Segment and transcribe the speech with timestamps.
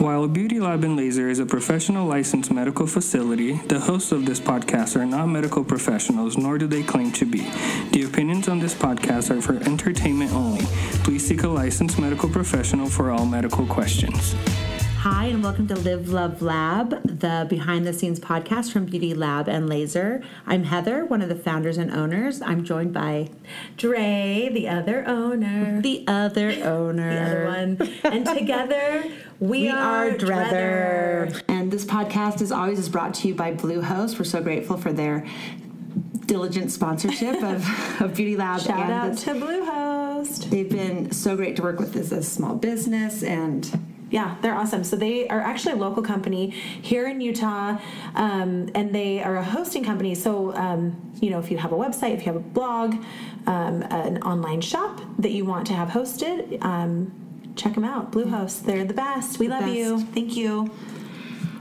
[0.00, 4.40] While Beauty Lab and Laser is a professional licensed medical facility, the hosts of this
[4.40, 7.40] podcast are not medical professionals, nor do they claim to be.
[7.92, 10.64] The opinions on this podcast are for entertainment only.
[11.04, 14.34] Please seek a licensed medical professional for all medical questions.
[15.00, 19.48] Hi, and welcome to Live Love Lab, the behind the scenes podcast from Beauty Lab
[19.48, 20.22] and Laser.
[20.46, 22.42] I'm Heather, one of the founders and owners.
[22.42, 23.30] I'm joined by
[23.78, 25.80] Dre, the other owner.
[25.80, 27.10] the other owner.
[27.10, 28.12] The other one.
[28.14, 29.04] And together
[29.40, 31.30] we, We are, are Drether.
[31.30, 31.42] Drether.
[31.48, 34.18] And this podcast, as always, is brought to you by Bluehost.
[34.18, 35.26] We're so grateful for their
[36.26, 38.60] diligent sponsorship of, of Beauty Lab.
[38.60, 40.50] Shout and out this- to Bluehost.
[40.50, 44.82] They've been so great to work with as a small business and Yeah, they're awesome.
[44.82, 47.78] So they are actually a local company here in Utah,
[48.16, 50.14] um, and they are a hosting company.
[50.14, 52.94] So um, you know, if you have a website, if you have a blog,
[53.46, 57.12] um, an online shop that you want to have hosted, um,
[57.56, 58.12] check them out.
[58.12, 59.38] Bluehost, they're the best.
[59.38, 59.74] We love best.
[59.74, 60.00] you.
[60.00, 60.70] Thank you.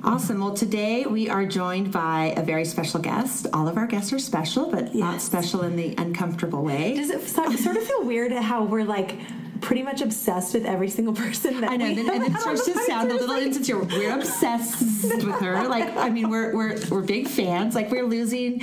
[0.04, 0.40] Awesome.
[0.40, 3.48] Well, today we are joined by a very special guest.
[3.54, 6.96] All of our guests are special, but not special in the uncomfortable way.
[6.96, 9.16] Does it so- sort of feel weird how we're like
[9.60, 12.40] pretty much obsessed with every single person that I know, we and then, and it
[12.40, 13.84] starts to sound a little Like, insincere.
[13.84, 15.68] We're obsessed with her.
[15.68, 17.76] Like, I mean, we're we're we're big fans.
[17.76, 18.62] Like, we're losing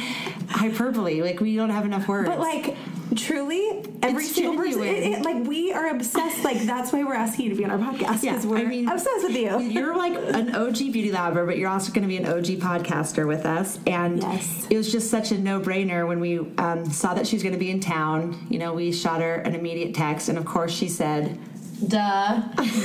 [0.49, 1.21] hyperbole.
[1.21, 2.31] Like, we don't have enough words.
[2.31, 2.77] But like
[3.15, 6.43] truly, every It's single person, it, it, like we are obsessed.
[6.45, 8.65] Like that's why we're asking you to be on our podcast yeah, because we're I
[8.65, 9.61] mean, obsessed with you.
[9.77, 13.27] You're like an OG beauty labber, but you're also going to be an OG podcaster
[13.27, 13.79] with us.
[13.87, 14.67] And Yes.
[14.71, 17.53] it was just such a no brainer when we um, saw that she was going
[17.55, 18.47] to be in town.
[18.51, 21.39] You know, we shot her an immediate text, and of course, she said.
[21.87, 22.41] Duh.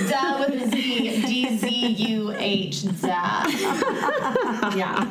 [0.10, 1.22] Duh with a Z.
[1.26, 1.68] D Z
[2.10, 2.84] U H.
[3.02, 3.48] Duh.
[4.76, 5.10] Yeah.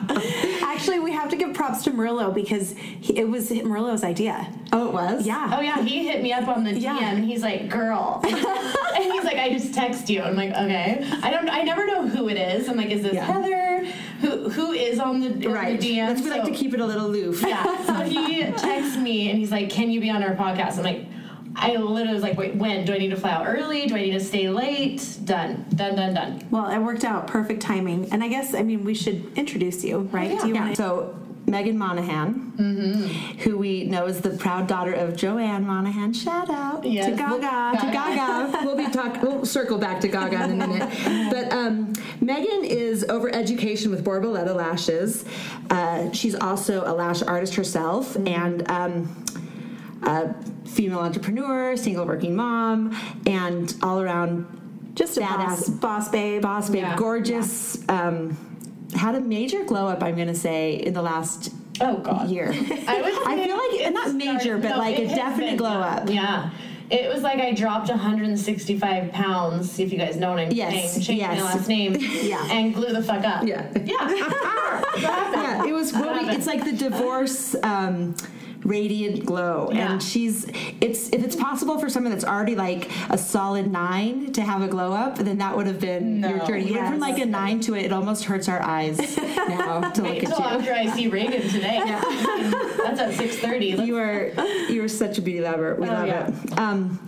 [0.63, 4.47] Actually, we have to give props to Murillo because he, it was Murillo's idea.
[4.73, 5.27] Oh, it was?
[5.27, 5.55] Yeah.
[5.57, 7.11] Oh yeah, he hit me up on the DM Yeah.
[7.13, 8.35] and he's like, "Girl," and
[9.13, 11.49] he's like, "I just text you." I'm like, "Okay." I don't.
[11.49, 12.69] I never know who it is.
[12.69, 13.25] I'm like, "Is this Yeah.
[13.25, 13.87] Heather?
[14.21, 15.81] Who who is on the, Right.
[15.81, 17.43] the DM?" That's, we like to keep it a little aloof.
[17.47, 17.65] Yeah.
[17.87, 21.07] So he texts me and he's like, "Can you be on our podcast?" I'm like.
[21.57, 22.85] I literally was like, wait, when?
[22.85, 23.87] Do I need to fly out early?
[23.87, 25.19] Do I need to stay late?
[25.25, 25.67] Done.
[25.75, 26.43] Done, done, done.
[26.51, 30.01] Well, it worked out perfect timing, and I guess I mean we should introduce you,
[30.13, 30.31] right?
[30.31, 30.41] yeah.
[30.43, 31.17] Do you Yeah, want so
[31.47, 36.13] Megan Monahan, who we know is the proud daughter of Joanne Monahan.
[36.13, 37.07] Shout out Yes.
[37.07, 37.81] to Gaga.
[37.81, 38.61] To Gaga.
[38.65, 39.21] we'll be talk.
[39.21, 41.31] We'll circle back to Gaga in a minute.
[41.33, 45.25] But um, Megan is over education with Borboleta Lashes.
[45.71, 48.71] Uh, she's also a lash artist herself and.
[48.71, 49.25] Um,
[50.03, 50.35] a
[50.67, 52.97] female entrepreneur, single working mom,
[53.27, 54.47] and all around
[54.95, 55.81] just a boss, Badass.
[55.81, 56.97] boss babe, boss babe, Yeah.
[56.97, 57.79] gorgeous.
[57.89, 58.37] Um,
[58.95, 62.29] had a major glow up, I'm going to say, in the last Oh God.
[62.29, 62.49] year.
[62.53, 63.23] I.
[63.27, 65.87] I feel like not major, started- but like a definite glow yeah.
[65.95, 66.11] up.
[66.11, 66.51] Yeah.
[66.91, 71.05] It was like I dropped 165 pounds, if you guys know what I'm Yes, saying.
[71.05, 71.39] Changed yes.
[71.39, 71.97] my last name.
[72.01, 72.45] Yeah.
[72.51, 73.47] And glue the fuck up.
[73.47, 73.71] Yeah.
[73.85, 74.75] Yeah.
[75.01, 75.93] Yeah, it was.
[75.93, 76.01] We,
[76.35, 77.55] it's like the divorce.
[77.63, 78.17] Um,
[78.65, 79.93] radiant glow Yeah.
[79.93, 80.47] and she's
[80.81, 84.69] it's if it's possible for someone that's already like a solid nine to have a
[84.69, 86.47] glow up then that would have been your No.
[86.47, 89.91] journey you went from like a nine to it it almost hurts our eyes now
[89.91, 91.81] to Wait look at you after I see Reagan today.
[91.85, 93.87] That's at 6:30.
[93.87, 94.31] you are
[94.71, 95.77] you are such a beauty lover.
[95.77, 96.29] We Oh, love yeah.
[96.29, 96.59] it.
[96.59, 96.99] Um,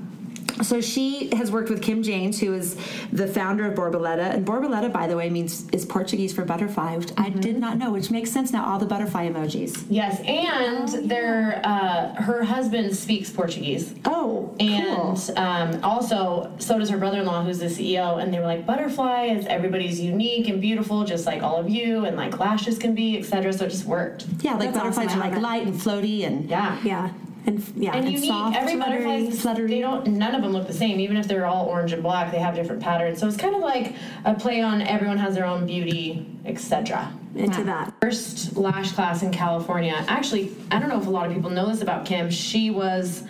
[0.62, 2.76] so she has worked with Kim James, who is
[3.12, 7.10] the founder of Borboleta, and Borboleta, by the way, means is Portuguese for butterfly, which
[7.16, 8.64] I did not know, which makes sense now.
[8.64, 9.84] All the butterfly emojis.
[9.88, 13.94] Yes, and their uh, her husband speaks Portuguese.
[14.04, 15.38] Oh, And cool.
[15.38, 18.22] um, also, so does her brother-in-law, who's the CEO.
[18.22, 22.04] And they were like, "Butterfly is everybody's unique and beautiful, just like all of you,
[22.04, 24.26] and like lashes can be, etc." So it just worked.
[24.40, 25.22] Yeah, like That's butterflies awesome.
[25.22, 26.78] Are like light and floaty, and Yeah.
[26.84, 27.10] yeah,
[27.46, 28.28] and yeah, And And unique.
[28.28, 29.68] soft, Every fluttery, butterfly, is- fluttery.
[29.68, 30.06] they don't.
[30.06, 31.00] None of them look the same.
[31.00, 33.18] Even if they're all orange and black, they have different patterns.
[33.18, 33.94] So it's kind of like
[34.24, 37.12] a play on everyone has their own beauty, etc.
[37.34, 37.92] into that.
[38.00, 39.94] first lash class in California.
[40.08, 42.30] Actually, I don't know if a lot of people know this about Kim.
[42.30, 43.24] She was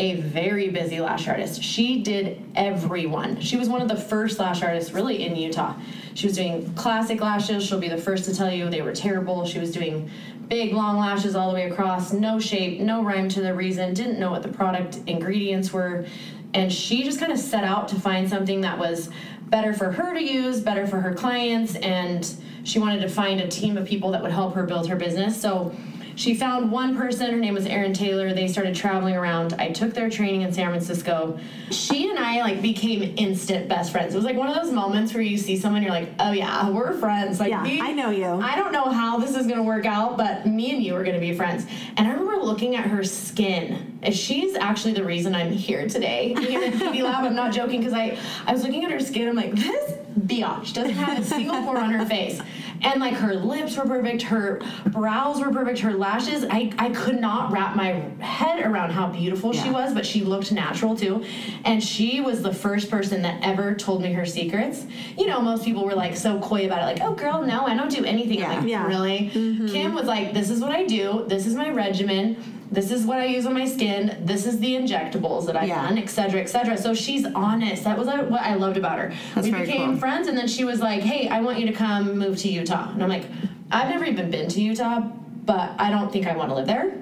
[0.00, 1.62] a very busy lash artist.
[1.62, 3.40] She did everyone.
[3.40, 5.74] She was one of the first lash artists really in Utah.
[6.14, 7.64] She was doing classic lashes.
[7.64, 9.46] She'll be the first to tell you they were terrible.
[9.46, 10.10] She was doing
[10.48, 14.18] big long lashes all the way across, no shape, no rhyme to the reason, didn't
[14.18, 16.06] know what the product ingredients were.
[16.52, 19.10] And she just kind of set out to find something that was
[19.42, 22.28] better for her to use, better for her clients, and
[22.64, 25.40] she wanted to find a team of people that would help her build her business.
[25.40, 25.74] So
[26.16, 28.32] she found one person, her name was Erin Taylor.
[28.32, 29.54] They started traveling around.
[29.54, 31.38] I took their training in San Francisco.
[31.70, 34.14] She and I like became instant best friends.
[34.14, 36.68] It was like one of those moments where you see someone, you're like, oh yeah,
[36.70, 37.40] we're friends.
[37.40, 38.26] Like Yeah, we- I know you.
[38.26, 41.18] I don't know how this is gonna work out, but me and you are gonna
[41.20, 41.66] be friends.
[41.96, 43.98] And I remember looking at her skin.
[44.12, 46.34] She's actually the reason I'm here today.
[46.38, 47.24] Here at Beauty Lab.
[47.24, 49.28] I'm not joking because I I was looking at her skin.
[49.28, 50.66] I'm like, this biatch.
[50.66, 52.40] She doesn't have a single pore on her face.
[52.82, 56.44] And like her lips were perfect, her brows were perfect, her lashes.
[56.44, 60.52] I, I could not wrap my head around how beautiful she was, but she looked
[60.52, 61.24] natural too.
[61.64, 64.86] And she was the first person that ever told me her secrets.
[65.16, 67.74] You know, most people were like so coy about it, like, oh girl, no, I
[67.74, 68.38] don't do anything.
[68.38, 68.56] Yeah.
[68.56, 68.86] like, Yeah.
[68.86, 69.30] really?
[69.32, 69.68] Mm-hmm.
[69.68, 72.36] Kim was like, this is what I do, this is my regimen.
[72.70, 74.16] This is what I use on my skin.
[74.22, 75.82] This is the injectables that I've Yeah.
[75.86, 76.76] done, et cetera, et cetera.
[76.76, 77.84] So she's honest.
[77.84, 79.12] That was uh, what I loved about her.
[79.34, 79.98] That's we became cool.
[80.00, 82.90] friends, and then she was like, "Hey, I want you to come move to Utah."
[82.92, 83.26] And I'm like,
[83.70, 85.00] "I've never even been to Utah,
[85.44, 86.92] but I don't think I want to live there."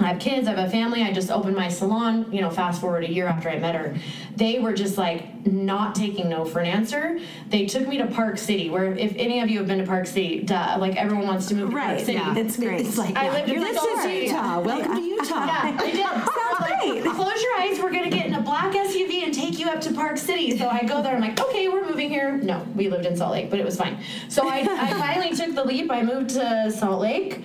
[0.00, 1.02] I have kids, I have a family.
[1.02, 3.94] I just opened my salon, you know, fast forward a year after I met her.
[4.36, 7.18] They were just like not taking no for an answer.
[7.50, 10.06] They took me to Park City, where if any of you have been to Park
[10.06, 12.12] City, duh, like everyone wants to move to Park Right, City.
[12.14, 12.34] yeah.
[12.36, 12.86] It's great.
[12.86, 14.24] It's like, I yeah, lived in you're listening to.
[14.28, 14.60] Utah.
[14.60, 15.46] Welcome to Utah.
[15.46, 16.06] Yeah, they did.
[16.06, 16.28] Sounds
[16.60, 17.04] Like, great.
[17.04, 17.78] Close your eyes.
[17.78, 20.56] We're gonna get in a black SUV and take you up to Park City.
[20.56, 21.14] So I go there.
[21.14, 22.38] I'm like, okay, we're moving here.
[22.38, 23.98] No, we lived in Salt Lake, but it was fine.
[24.30, 25.90] So I, I finally took the leap.
[25.90, 27.44] I moved to Salt Lake.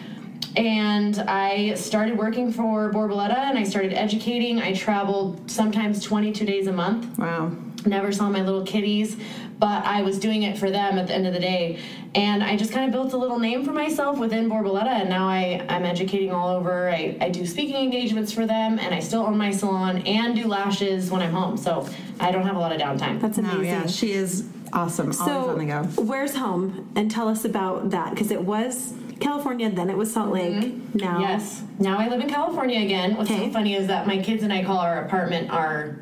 [0.57, 4.59] And I started working for Borboleta and I started educating.
[4.59, 7.51] I traveled sometimes 22 days a month Wow.
[7.85, 9.15] never saw my little kitties
[9.59, 11.79] but i was doing it for them at the end of the day
[12.15, 15.27] and i just kind of built a little name for myself within borboleta and now
[15.27, 19.21] I, i'm educating all over I, I do speaking engagements for them and i still
[19.21, 21.87] own my salon and do lashes when i'm home so
[22.19, 23.61] i don't have a lot of downtime That's amazing.
[23.61, 25.13] No, yeah, she is awesome.
[25.13, 25.65] so, Always on the
[25.95, 26.03] go.
[26.03, 26.91] where's home?
[26.95, 30.73] And tell us about that because it was California, then it was Salt Lake.
[30.93, 31.21] Now, Mm-hmm.
[31.21, 33.47] yes now i live in california again what's Okay.
[33.47, 35.97] so funny is that my kids and i call our apartment our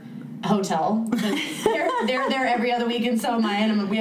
[0.45, 3.97] hotel they're, they're there every other week and so am I and I'm, we,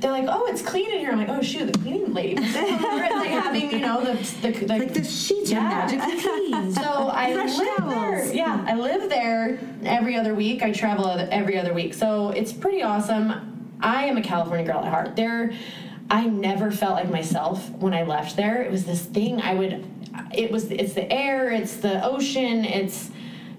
[0.00, 2.54] they're like oh it's clean in here I'm like oh shoot the cleaning lady it's
[2.54, 6.72] like having you know the, the, the Like the sheets are magically clean.
[6.72, 7.92] So I Fresh live towels.
[7.94, 8.34] there.
[8.34, 10.62] Yeah, I live there every other week.
[10.62, 11.94] I travel every other week.
[11.94, 13.76] So it's pretty awesome.
[13.80, 15.14] I am a California girl at heart.
[15.14, 15.52] There,
[16.10, 18.62] I never felt like myself when I left there.
[18.62, 19.84] It was this thing I would.
[20.32, 20.70] It was.
[20.70, 21.50] It's the air.
[21.50, 22.64] It's the ocean.
[22.64, 23.10] It's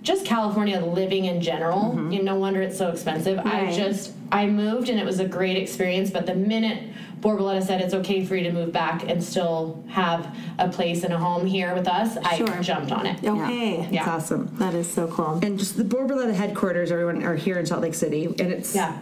[0.02, 1.80] just California living in general.
[1.80, 2.12] Mm-hmm.
[2.12, 3.40] You know, no wonder it's so expensive.
[3.40, 6.12] I just I moved and it was a great experience.
[6.12, 10.38] But the minute Borboleta said it's okay for you to move back and still have
[10.60, 13.24] a place and a home here with us, I jumped on it.
[13.24, 13.78] Okay.
[13.80, 14.10] It's Yeah.
[14.10, 14.56] awesome.
[14.60, 15.40] That is so cool.
[15.42, 18.96] And just the Borboleta headquarters, everyone are here in Salt Lake City, and it's Yeah.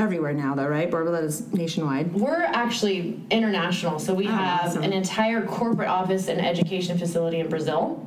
[0.00, 0.90] Everywhere now, though, right?
[0.90, 2.12] Borboleta's nationwide.
[2.14, 4.82] We're actually international, so we oh, have awesome.
[4.82, 8.04] an entire corporate office and education facility in Brazil.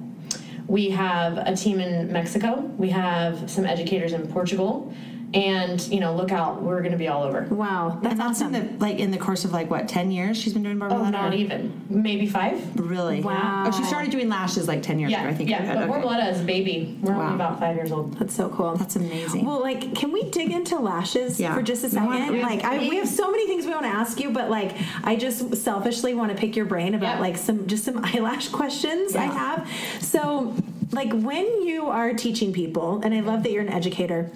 [0.67, 2.61] We have a team in Mexico.
[2.77, 4.91] We have some educators in Portugal,
[5.33, 7.47] and you know, look out, we're going to be all over.
[7.49, 8.53] Wow, that's and that's awesome.
[8.55, 11.07] in the like in the course of like what ten years she's been doing Borboleta.
[11.07, 12.61] Oh, not or- even maybe five.
[12.79, 13.21] Really?
[13.21, 13.63] Wow.
[13.67, 15.29] Oh, she started doing lashes like ten years Yeah, ago.
[15.29, 15.49] I think.
[15.49, 15.61] yeah.
[15.61, 15.87] you said.
[15.87, 16.07] But Okay.
[16.07, 16.97] Borboleta is a baby.
[17.01, 17.21] We're Wow.
[17.23, 18.13] only about five years old.
[18.19, 18.75] That's so cool.
[18.75, 19.45] That's amazing.
[19.45, 21.55] Well, like, can we dig into lashes Yeah.
[21.55, 22.05] for just a second?
[22.07, 24.29] want- we have- like, I, we have so many things we want to ask you,
[24.29, 27.21] but like, I just selfishly want to pick your brain about Yeah.
[27.21, 29.67] like some just some eyelash questions I have.
[29.99, 30.53] So,
[30.91, 34.29] like, when you are teaching people, and I love that you're an educator.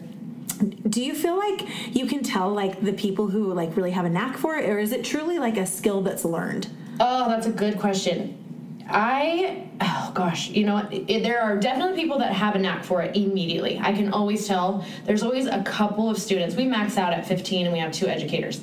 [0.57, 4.09] Do you feel like you can tell like the people who like really have a
[4.09, 6.67] knack for it, or is it truly like a skill that's learned?
[6.99, 8.43] Oh, that's a good question.
[8.89, 13.01] I, oh gosh, you know, it, there are definitely people that have a knack for
[13.01, 13.77] it immediately.
[13.79, 14.85] I can always tell.
[15.05, 16.55] There's always a couple of students.
[16.55, 18.61] We max out at 15 and we have two educators.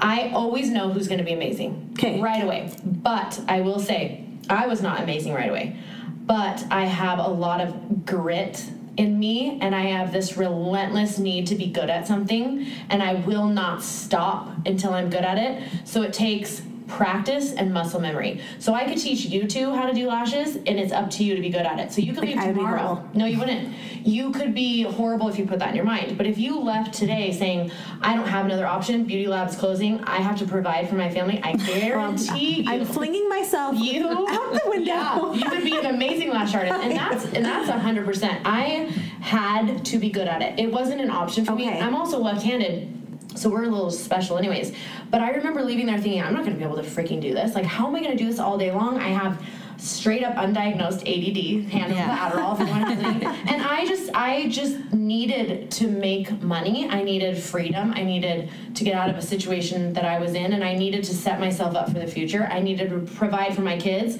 [0.00, 2.20] I always know who's going to be amazing Okay.
[2.22, 2.72] right away.
[2.84, 5.76] But I will say, I was not amazing right away.
[6.24, 8.64] But I have a lot of grit
[8.96, 13.14] in me and I have this relentless need to be good at something and I
[13.14, 15.62] will not stop until I'm good at it.
[15.84, 18.40] So it takes practice and muscle memory.
[18.58, 21.34] So I could teach you two how to do lashes and it's up to you
[21.34, 21.92] to be good at it.
[21.92, 23.08] So you could Like, leave I would be tomorrow.
[23.14, 23.74] No, you wouldn't.
[24.04, 26.16] You could be horrible if you put that in your mind.
[26.16, 27.70] But if you left today saying,
[28.00, 31.40] I don't have another option, Beauty Lab's closing, I have to provide for my family,
[31.42, 32.70] I um, guarantee you.
[32.70, 34.90] I'm flinging myself you out the window.
[34.90, 38.40] Yeah, you would be an amazing lash artist, and that's and that's hundred percent.
[38.44, 40.58] I had to be good at it.
[40.58, 41.68] It wasn't an option for me.
[41.68, 42.99] I'm also left-handed.
[43.36, 44.72] So we're a little special, anyways.
[45.10, 47.32] But I remember leaving there thinking, I'm not going to be able to freaking do
[47.32, 47.54] this.
[47.54, 48.98] Like, how am I going to do this all day long?
[48.98, 49.42] I have
[49.78, 51.70] straight up undiagnosed ADD.
[51.70, 52.06] Hand Yeah.
[52.06, 52.30] yeah.
[52.30, 53.24] Adderall if anyone has any.
[53.24, 56.88] And I just, I just needed to make money.
[56.88, 57.92] I needed freedom.
[57.94, 61.04] I needed to get out of a situation that I was in, and I needed
[61.04, 62.46] to set myself up for the future.
[62.50, 64.18] I needed to provide for my kids,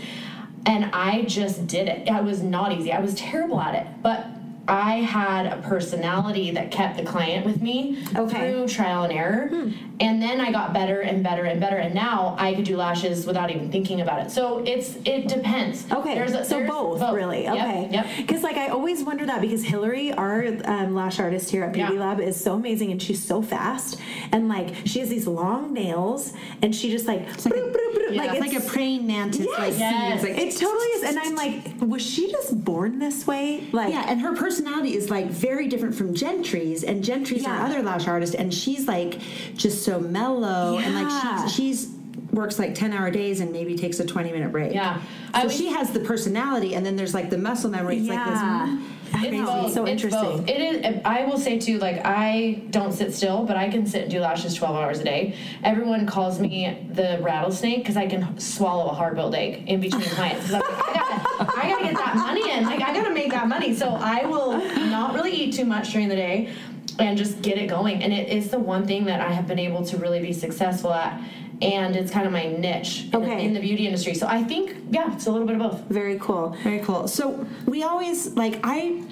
[0.67, 2.09] and I just did it.
[2.09, 2.93] It was not easy.
[2.93, 4.26] I was terrible at it, but
[4.69, 8.52] I had a personality that kept the client with me Okay.
[8.52, 9.50] through trial and error.
[9.99, 11.76] And then I got better and better and better.
[11.76, 14.31] And now I could do lashes without even thinking about it.
[14.31, 15.90] So it's it depends.
[15.90, 17.43] Okay, There's a- so there's both, really.
[17.43, 18.07] Yep, Okay, Yep.
[18.19, 21.95] Because like I always wonder that because Hillary, our um, lash artist here at Beauty
[21.95, 22.00] Yeah.
[22.00, 23.99] Lab, is so amazing and she's so fast
[24.33, 27.95] and like she has these long nails and she just like like a- broop, broop,
[27.95, 30.23] broop, Yeah, Like, it's like a praying mantis, like Yes.
[30.23, 33.64] like It totally is, and I'm like, was she just born this way?
[33.73, 37.52] Like, Yeah, and her personality is like very different from Gentry's, and Gentry's Yeah.
[37.61, 39.21] our other lash artist, and she's like
[39.57, 41.88] just so mellow, and like she, she's
[42.33, 44.73] works like 10 hour days and maybe takes a 20 minute break.
[44.73, 44.99] Yeah.
[44.99, 45.02] So
[45.35, 47.99] I would- she has the personality, and then there's like the muscle memory.
[47.99, 48.25] It's yeah.
[48.25, 48.88] like this.
[49.12, 49.73] It's both.
[49.73, 50.38] So it's interesting.
[50.38, 50.49] both.
[50.49, 51.00] It is.
[51.05, 51.79] I will say too.
[51.79, 55.05] Like I don't sit still, but I can sit and do lashes twelve hours a
[55.05, 55.37] day.
[55.64, 60.50] Everyone calls me the rattlesnake because I can swallow a hard-boiled egg in between clients.
[60.50, 62.64] Like, I gotta, I gotta get that money in.
[62.64, 63.75] Like I gotta make that money.
[63.75, 64.59] So I will
[64.90, 66.52] not really eat too much during the day,
[66.99, 68.02] and just get it going.
[68.02, 70.93] And it is the one thing that I have been able to really be successful
[70.93, 71.21] at.
[71.62, 73.45] And it's kind of my niche in, Okay.
[73.45, 74.14] in the beauty industry.
[74.14, 75.81] So I think, yeah, it's a little bit of both.
[75.90, 76.57] very cool.
[76.62, 77.07] Very cool.
[77.07, 79.02] So we always like I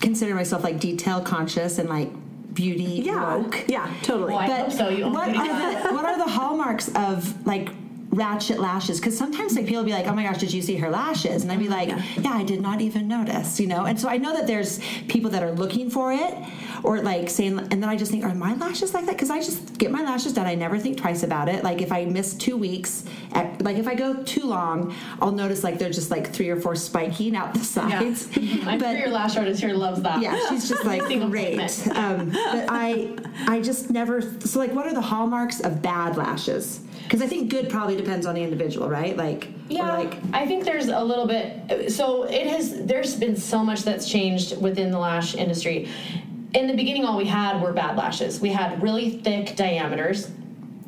[0.00, 2.08] consider myself like detail conscious and like
[2.54, 3.64] beauty Yeah, woke.
[3.68, 4.30] yeah, totally.
[4.32, 4.88] Well, I But hope so.
[4.90, 7.68] You what are the what are the hallmarks of like
[8.10, 9.00] ratchet lashes?
[9.00, 11.50] Because sometimes like people be like, "Oh my gosh, did you see her lashes?" And
[11.52, 13.84] I'd be like, "Yeah, I did not even notice," you know.
[13.86, 14.78] And so I know that there's
[15.08, 16.34] people that are looking for it,
[16.82, 19.38] or like saying, and then I just think, "Are my lashes like that?" Because I
[19.38, 20.46] just get my lashes done.
[20.46, 21.64] I never think twice about it.
[21.64, 25.64] Like if I miss two weeks, at, like if I go too long, I'll notice
[25.64, 28.28] like they're just like three or four spiking out the sides.
[28.64, 30.20] My career lash artist here loves that.
[30.20, 31.58] Yeah, she's just like great.
[31.88, 33.16] Um, but I,
[33.46, 34.20] I just never.
[34.40, 36.80] So, like, what are the hallmarks of bad lashes?
[37.04, 39.16] Because I think good probably depends on the individual, right?
[39.16, 41.90] Like, Yeah, like I think there's a little bit.
[41.92, 42.84] So it has.
[42.84, 45.88] There's been so much that's changed within the lash industry.
[46.58, 48.40] In the beginning, all we had were bad lashes.
[48.40, 50.28] We had really thick diameters,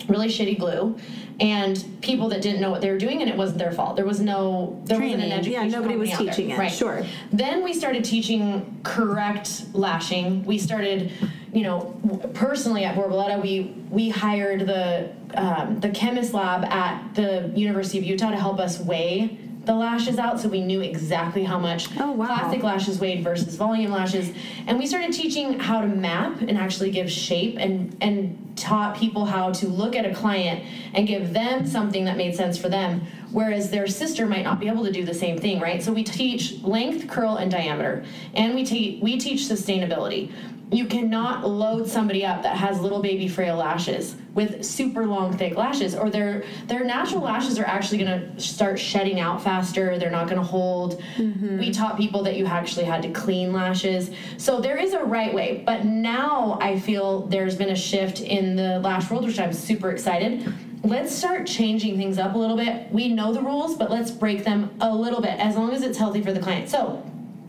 [0.08, 0.98] really shitty glue,
[1.38, 3.94] and people that didn't know what they were doing, and it wasn't their fault.
[3.94, 4.82] There was no.
[4.86, 5.70] There wasn't an education.
[5.70, 6.32] Yeah, nobody was out there.
[6.32, 6.72] teaching it, Right.
[6.72, 7.06] sure.
[7.32, 10.44] Then we started teaching correct lashing.
[10.44, 11.12] We started,
[11.52, 11.96] you know,
[12.34, 18.04] personally at Borboleta, we we hired the um, the chemist lab at the University of
[18.04, 19.38] Utah to help us weigh
[19.70, 22.26] the lashes out, so we knew exactly how much Oh, wow.
[22.26, 24.32] plastic lashes weighed versus volume lashes,
[24.66, 29.24] and we started teaching how to map and actually give shape and and taught people
[29.24, 33.00] how to look at a client and give them something that made sense for them
[33.30, 35.80] whereas their sister might not be able to do the same thing right?
[35.84, 38.04] So we teach length curl and diameter.
[38.34, 40.32] And we teach we teach sustainability
[40.72, 45.56] you cannot load somebody up that has little baby frail lashes with super long thick
[45.56, 49.98] lashes or their their natural lashes are actually going to start shedding out faster.
[49.98, 51.58] They're not going to hold mm-hmm.
[51.58, 54.12] we taught people that you actually had to clean lashes.
[54.36, 58.54] So there is a right way but now i feel there's been a shift in
[58.54, 60.52] the lash world which i'm super excited.
[60.82, 62.90] Let's start changing things up a little bit.
[62.90, 65.98] We know the rules but let's break them a little bit as long as it's
[65.98, 66.68] healthy for the client.
[66.68, 67.04] So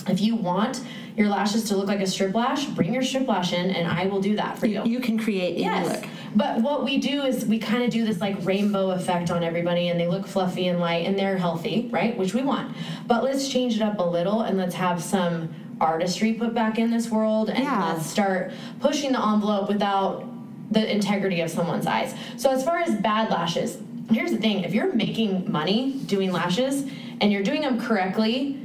[0.07, 0.81] if you want
[1.17, 4.05] your lashes to look like a strip lash, bring your strip lash in and I
[4.05, 4.83] will do that for you.
[4.85, 5.87] you can create any Yes.
[6.01, 6.09] look.
[6.35, 9.89] But what we do is we kind of do this like rainbow effect on everybody
[9.89, 12.17] and they look fluffy and light and they're healthy, right?
[12.17, 12.75] Which we want.
[13.07, 16.91] But let's change it up a little and let's have some artistry put back in
[16.91, 17.93] this world and Yeah.
[17.93, 20.25] let's start pushing the envelope without
[20.71, 22.13] the integrity of someone's eyes.
[22.37, 23.77] So as far as bad lashes,
[24.09, 26.85] here's the thing, if you're making money doing lashes
[27.19, 28.57] and you're doing them correctly,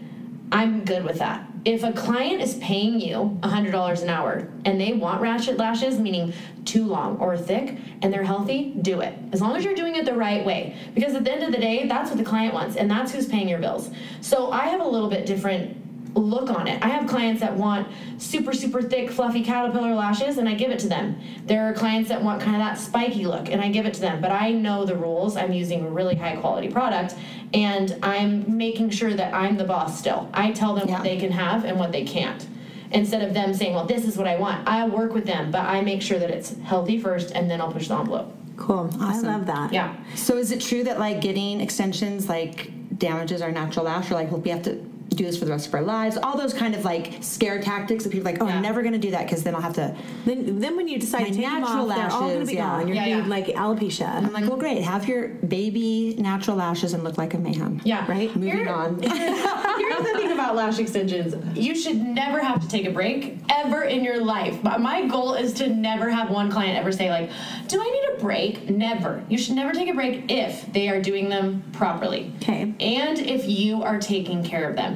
[0.52, 1.44] I'm good with that.
[1.66, 6.32] If a client is paying you $100 an hour and they want ratchet lashes, meaning
[6.64, 9.18] too long or thick, and they're healthy, do it.
[9.32, 10.76] As long as you're doing it the right way.
[10.94, 13.26] Because at the end of the day, that's what the client wants, and that's who's
[13.26, 13.90] paying your bills.
[14.20, 15.76] So I have a little bit different
[16.16, 16.82] look on it.
[16.82, 17.86] I have clients that want
[18.18, 21.18] super, super thick, fluffy caterpillar lashes, and I give it to them.
[21.44, 24.00] There are clients that want kind of that spiky look, and I give it to
[24.00, 24.20] them.
[24.20, 25.36] But I know the rules.
[25.36, 27.14] I'm using a really high quality product,
[27.54, 30.28] and I'm making sure that I'm the boss still.
[30.32, 30.94] I tell them Yeah.
[30.94, 32.46] what they can have and what they can't.
[32.92, 35.62] Instead of them saying, well, this is what I want, I work with them, but
[35.62, 38.32] I make sure that it's healthy first, and then I'll push the envelope.
[38.56, 38.88] Cool.
[39.00, 39.72] I love that.
[39.72, 39.94] Yeah.
[40.14, 44.30] So, is it true that like getting extensions like damages our natural lash, or like
[44.30, 44.76] we have to
[45.10, 46.16] do this for the rest of our lives?
[46.16, 48.56] All those kind of like scare tactics that people are like, oh, Yeah.
[48.56, 49.96] I'm never going to do that because then I'll have to.
[50.24, 52.54] Then, then when you decide to take them natural off, they're all going to be
[52.54, 52.60] yeah.
[52.78, 52.86] gone.
[52.88, 53.40] You're Yeah, going to yeah.
[53.40, 54.08] need like alopecia.
[54.08, 54.82] I'm like, well, great.
[54.82, 57.80] Have your baby natural lashes and look like a man.
[57.84, 58.04] Yeah.
[58.10, 58.34] Right.
[58.34, 59.00] Moving Here- on.
[59.02, 61.34] Here's the thing about lash extensions.
[61.56, 64.58] You should never have to take a break ever in your life.
[64.62, 67.30] But my goal is to never have one client ever say like,
[67.68, 69.22] "Do I need a break?" Never.
[69.28, 72.32] You should never take a break if they are doing them properly.
[72.42, 72.74] Okay.
[72.80, 74.95] And if you are taking care of them.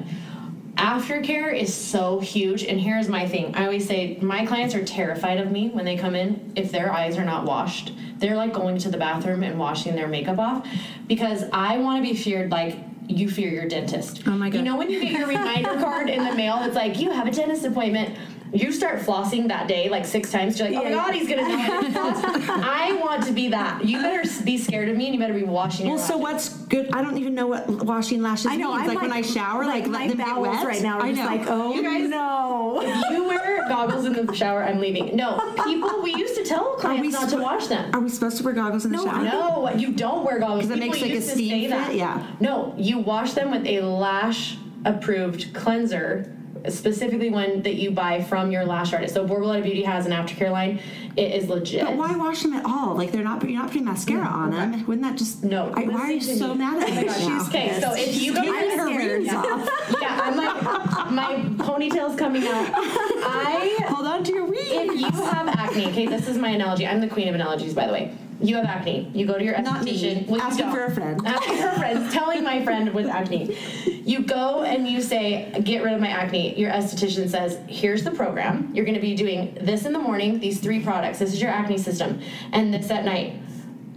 [0.77, 3.55] Aftercare is so huge and here's my thing.
[3.55, 6.93] I always say my clients are terrified of me when they come in if their
[6.93, 7.93] eyes are not washed.
[8.19, 10.67] They're like going to the bathroom and washing their makeup off
[11.07, 12.77] because i want to be feared like
[13.09, 14.23] you fear your dentist.
[14.27, 14.59] Oh my God.
[14.59, 17.27] you know when you get your reminder card in the mail it's like you have
[17.27, 18.17] a dentist appointment
[18.53, 20.59] you start flossing that day like six times.
[20.59, 21.55] You're like, oh my god, he's gonna know.
[21.57, 23.85] I didn't floss." I want to be that.
[23.85, 25.97] You better be scared of me, and you better be washing your.
[25.97, 26.51] Well, so lashes.
[26.55, 26.91] what's good?
[26.93, 28.71] I don't even know what washing lashes I know.
[28.75, 28.83] means.
[28.83, 30.67] I'm like, when I shower, like, my let them get wet.
[30.67, 30.99] right now.
[30.99, 31.27] Are I just know.
[31.37, 32.81] like, oh You guys- no.
[33.11, 35.15] you wear goggles in the shower, I'm leaving.
[35.17, 37.91] No, people, we used to tell clients we not to wash them.
[37.95, 39.23] Are we supposed to wear goggles in the No, shower?
[39.25, 40.63] No, you don't wear goggles.
[40.63, 41.71] 'Cause it makes, like, a used to steam fit?
[41.71, 41.95] that.
[41.95, 42.27] Yeah.
[42.41, 46.35] No, you wash them with a lash approved cleanser,
[46.69, 49.15] specifically one that you buy from your lash artist.
[49.15, 50.81] So Borboleta Beauty has an aftercare line.
[51.17, 51.85] It is legit.
[51.85, 52.95] But why wash them at all?
[52.95, 53.43] Like they're not.
[53.43, 54.35] You're not putting mascara mm-hmm.
[54.35, 54.87] on them.
[54.87, 55.43] Wouldn't that just?
[55.43, 56.59] No, I, why are you so me.
[56.59, 56.93] mad at me?
[56.93, 57.39] Oh my gosh, right now?
[57.39, 57.81] she's okay.
[57.81, 59.37] So if you go to her rings Yeah.
[59.37, 59.97] off.
[60.01, 62.71] yeah, I'm like my ponytail's coming out.
[62.75, 64.63] I Hold on to your rings.
[64.95, 66.87] if you have acne, okay, this is my analogy.
[66.87, 68.15] I'm the queen of analogies, by the way.
[68.43, 69.11] You have acne.
[69.15, 70.39] You go to your Not esthetician.
[70.41, 71.21] Asking for a friend.
[71.27, 72.11] Asking for a friend.
[72.13, 73.57] Telling my friend with acne.
[73.87, 78.11] You go and you say, "Get rid of my acne." Your esthetician says, "Here's the
[78.13, 78.71] program.
[78.75, 80.41] You're going to be doing this in the morning.
[80.41, 81.19] These three products.
[81.19, 82.21] This is your acne system,
[82.53, 83.35] and this at night."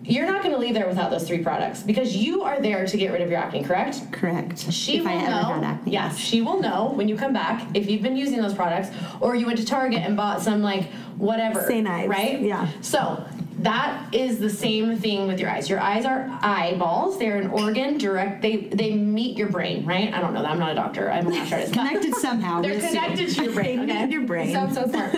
[0.05, 2.97] You're not going to leave there without those three products because you are there to
[2.97, 4.11] get rid of your acne, correct?
[4.11, 4.59] Correct.
[4.69, 5.53] She if will I ever know.
[5.53, 5.93] had acne.
[5.93, 8.89] Yeah, she will know when you come back if you've been using those products
[9.21, 11.65] or you went to Target and bought some like whatever.
[11.65, 11.87] St.
[11.87, 12.41] Ives, Right?
[12.41, 12.67] yeah.
[12.81, 13.25] So
[13.63, 15.69] that is the same thing with your eyes.
[15.69, 17.17] Your eyes are eyeballs.
[17.17, 18.41] They're an organ direct.
[18.41, 20.13] They they meet your brain, right?
[20.13, 20.51] I don't know that.
[20.51, 21.09] I'm not a doctor.
[21.11, 21.73] I'm a lash artist.
[21.73, 22.61] but- Connected somehow.
[22.61, 22.89] they're assume.
[22.89, 23.85] connected to your brain.
[23.85, 24.53] They Okay, meet your brain.
[24.53, 25.13] So I'm so smart,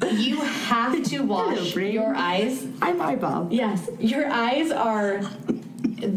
[0.00, 3.48] but you have to wash your eyes I'm eyeball.
[3.50, 5.20] Yes, your eyes are.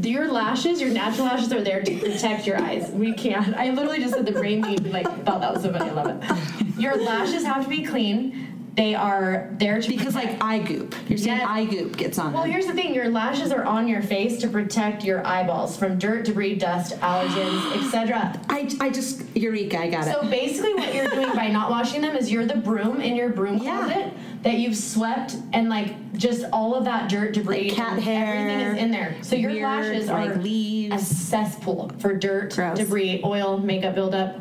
[0.01, 2.89] Your lashes, your natural lashes, are there to protect your eyes.
[2.89, 3.55] We can't.
[3.55, 4.91] I literally just said the brain meme.
[4.91, 5.91] Like, thought that was so funny.
[5.91, 6.79] I love it.
[6.79, 8.44] Your lashes have to be clean.
[8.75, 10.95] They are there to Because like eye goop.
[11.07, 11.47] You're saying Yes.
[11.49, 12.51] eye goop gets on Well, them.
[12.51, 16.25] here's the thing: your lashes are on your face to protect your eyeballs from dirt,
[16.25, 18.37] debris, dust, allergens, etc.
[18.49, 19.79] I, I just Eureka.
[19.79, 20.13] I got it.
[20.13, 23.29] So basically, what you're doing by not washing them is you're the broom in your
[23.29, 23.77] broom Yeah.
[23.85, 24.13] closet
[24.43, 28.59] that you've swept and like just all of that dirt, debris, Like cat hair, everything
[28.75, 29.15] is in there.
[29.21, 30.95] So your weird, lashes like, are leaves.
[31.01, 32.77] a cesspool for dirt, Gross.
[32.77, 34.37] debris, oil, makeup buildup.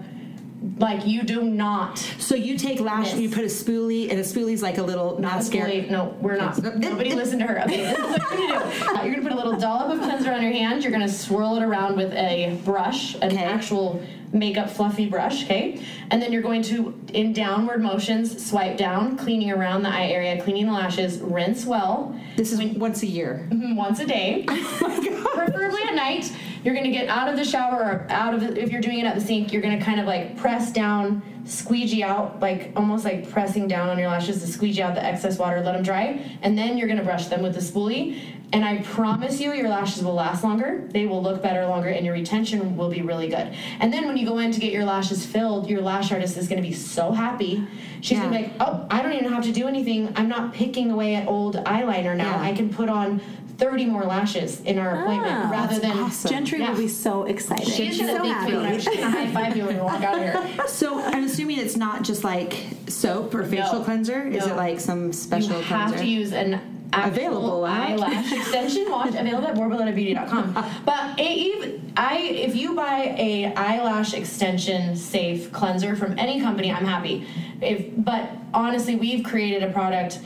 [0.79, 1.99] Like you do not.
[2.19, 3.19] So you take lash, Yes.
[3.21, 5.71] you put a spoolie, and a spoolie's like a little Not mascara.
[5.71, 5.91] spoolie.
[5.91, 6.61] No, we're not.
[6.79, 7.63] Nobody listen to her.
[7.65, 8.87] Okay, this is what you're gonna do.
[8.99, 10.83] Uh, You're gonna put a little dollop of cleanser on your hand.
[10.83, 13.45] You're gonna swirl it around with a brush, an Okay.
[13.45, 15.45] actual makeup fluffy brush.
[15.45, 20.07] Okay, and then you're going to, in downward motions, swipe down, cleaning around the eye
[20.09, 21.19] area, cleaning the lashes.
[21.21, 22.19] Rinse well.
[22.37, 23.47] This is once a year.
[23.51, 26.33] Mhm, once a day, preferably at night.
[26.65, 29.05] You're gonna get out of the shower or out of the, if you're doing it
[29.05, 33.31] at the sink, you're gonna kind of like press down, squeegee out, like almost like
[33.31, 36.57] pressing down on your lashes to squeegee out the excess water, let them dry, and
[36.57, 38.19] then you're gonna brush them with the spoolie.
[38.55, 40.87] And I promise you, your lashes will last longer.
[40.91, 43.53] They will look better longer, and your retention will be really good.
[43.81, 46.49] And then when you go in to get your lashes filled, your lash artist is
[46.49, 47.67] gonna be so happy.
[48.01, 50.13] She's gonna be like, "Oh, I don't even have to do anything.
[50.17, 52.37] I'm not picking away at old eyeliner now.
[52.37, 52.41] Yeah.
[52.43, 53.21] I can put on
[53.59, 56.29] 30 more lashes in our appointment Ah, rather than awesome.
[56.31, 56.71] Gentry Yeah.
[56.71, 57.69] will be so excited.
[57.69, 58.57] she's gonna so think happy.
[58.57, 60.43] me she's gonna high five you when we walk out of here.
[60.69, 62.55] So I'm assuming it's not just like
[62.89, 63.85] soap or facial No.
[63.85, 64.27] cleanser.
[64.27, 66.05] Is it like some special you have cleanser?
[66.05, 66.61] to use an
[66.95, 70.53] Available at- eyelash extension wash available at borboletabeauty.com.
[70.85, 76.71] But it, even I, if you buy a eyelash extension safe cleanser from any company,
[76.73, 77.27] I'm happy.
[77.61, 80.21] If but honestly, we've created a product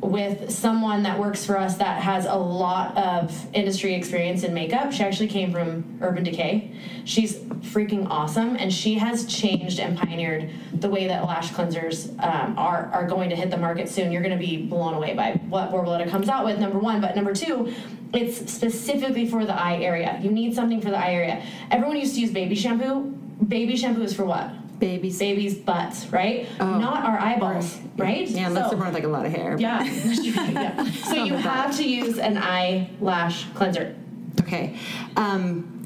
[0.00, 4.92] with someone that works for us that has a lot of industry experience in makeup.
[4.92, 6.72] She actually came from Urban Decay.
[7.04, 12.58] She's freaking awesome, and she has changed and pioneered the way that lash cleansers um,
[12.58, 14.10] are are going to hit the market soon.
[14.10, 16.58] You're going to be blown away by what Borboleta comes out with.
[16.58, 17.74] Number one, but number two,
[18.14, 20.18] it's specifically for the eye area.
[20.22, 21.44] You need something for the eye area.
[21.70, 23.16] Everyone used to use baby shampoo.
[23.46, 24.50] Baby shampoo is for what?
[24.80, 25.18] Babies.
[25.18, 26.48] Babies' butts, right?
[26.58, 28.26] Not our eyeballs, right?
[28.26, 29.56] Yeah, unless So- they're born like a lot of hair.
[29.58, 29.82] yeah.
[29.84, 30.84] yeah.
[31.04, 33.94] So you have to use an eyelash cleanser.
[34.40, 34.76] Okay.
[35.16, 35.79] Um,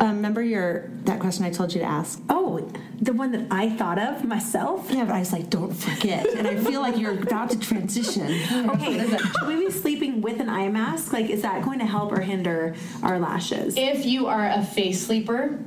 [0.00, 2.20] um, remember your that question I told you to ask?
[2.28, 2.68] Oh,
[3.00, 4.90] the one that I thought of myself?
[4.90, 6.26] Yeah, but I was like, don't forget.
[6.26, 8.24] And I feel like you're about to transition.
[8.74, 11.12] Okay, should we be sleeping with an eye mask?
[11.12, 13.76] Like, is that going to help or hinder our lashes?
[13.76, 15.58] If you are a face sleeper,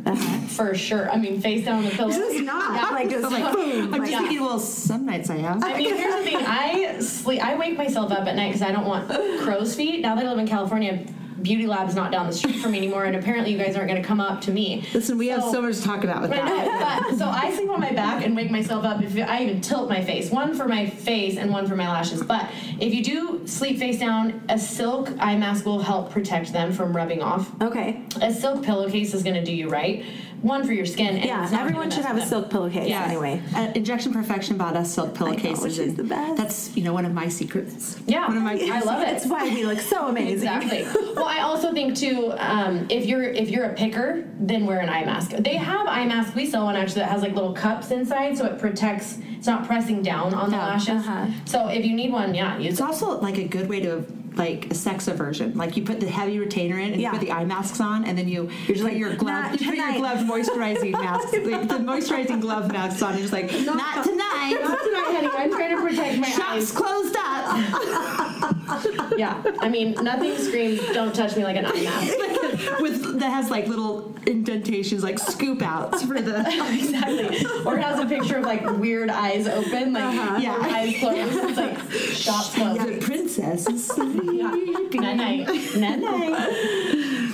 [0.50, 1.10] for sure.
[1.10, 2.10] I mean, face down on the pillow.
[2.12, 2.74] This is not.
[2.76, 2.90] Yeah.
[2.90, 3.94] Like, just like, boom.
[3.94, 4.20] I'm just Yeah.
[4.22, 5.63] thinking, well, some nights I am.
[5.63, 6.38] I mean, here's the thing.
[6.38, 7.44] I sleep.
[7.44, 9.10] I wake myself up at night because I don't want
[9.42, 10.02] crow's feet.
[10.02, 11.06] Now that I live in California,
[11.41, 14.02] Beauty Lab's not down the street from me anymore, and apparently you guys aren't going
[14.02, 14.86] to come up to me.
[14.93, 17.06] Listen, we have so much to talk about with I know, that.
[17.10, 19.02] but so I sleep on my back and wake myself up.
[19.02, 22.23] If I even tilt my face, one for my face and one for my lashes.
[22.23, 26.71] But if you do sleep face down, a silk eye mask will help protect them
[26.71, 27.50] from rubbing off.
[27.62, 28.04] Okay.
[28.21, 30.06] A silk pillowcase is going to do you right.
[30.41, 31.15] One for your skin.
[31.15, 33.04] And Yeah, it's everyone should have a silk pillowcase Yeah.
[33.06, 33.41] anyway.
[33.56, 35.76] Uh, Injection Perfection bought us silk pillowcases.
[35.76, 36.38] she's and the best.
[36.38, 37.97] That's you know one of my secrets.
[38.06, 38.54] Yeah, one of my.
[38.71, 39.06] I love it.
[39.06, 40.34] That's why we look so amazing.
[40.47, 40.86] Exactly.
[41.15, 44.89] well, I also think too, um, if you're if you're a picker, then wear an
[44.89, 45.32] eye mask.
[45.32, 46.36] They have eye masks.
[46.36, 49.17] We sell one actually that has like little cups inside, so it protects.
[49.38, 50.89] It's not pressing down on the Yeah, lashes.
[51.08, 51.28] uh-huh.
[51.45, 52.84] So if you need one, yeah, use It's it.
[52.84, 54.04] also like a good way to
[54.38, 55.54] like a sex aversion.
[55.58, 57.12] Like you put the heavy retainer in and Yeah.
[57.13, 59.52] you put the eye masks on, and then you you're just put like, your glove,
[59.54, 63.12] you put your tonight." glove moisturizing masks, like the moisturizing glove masks on.
[63.13, 64.58] And you're just like, not, tonight.
[64.62, 65.30] Not tonight, honey.
[65.34, 66.36] I'm trying to protect my eyes.
[66.36, 66.71] Shops eyes.
[66.71, 68.54] closed up.
[69.17, 72.13] Yeah, I mean, nothing screams "Don't touch me" like an eye mask.
[72.80, 76.39] With that has like little indentations, like scoop outs for the.
[76.74, 77.46] exactly.
[77.65, 80.39] Or it has a picture of like weird eyes open, like uh-huh.
[80.41, 80.58] Yeah.
[80.62, 81.50] eyes closed.
[81.50, 81.80] It's like
[82.13, 82.82] shops closed.
[82.82, 85.02] The princess is sleeping.
[85.02, 85.48] Night night.
[85.76, 86.50] Night night.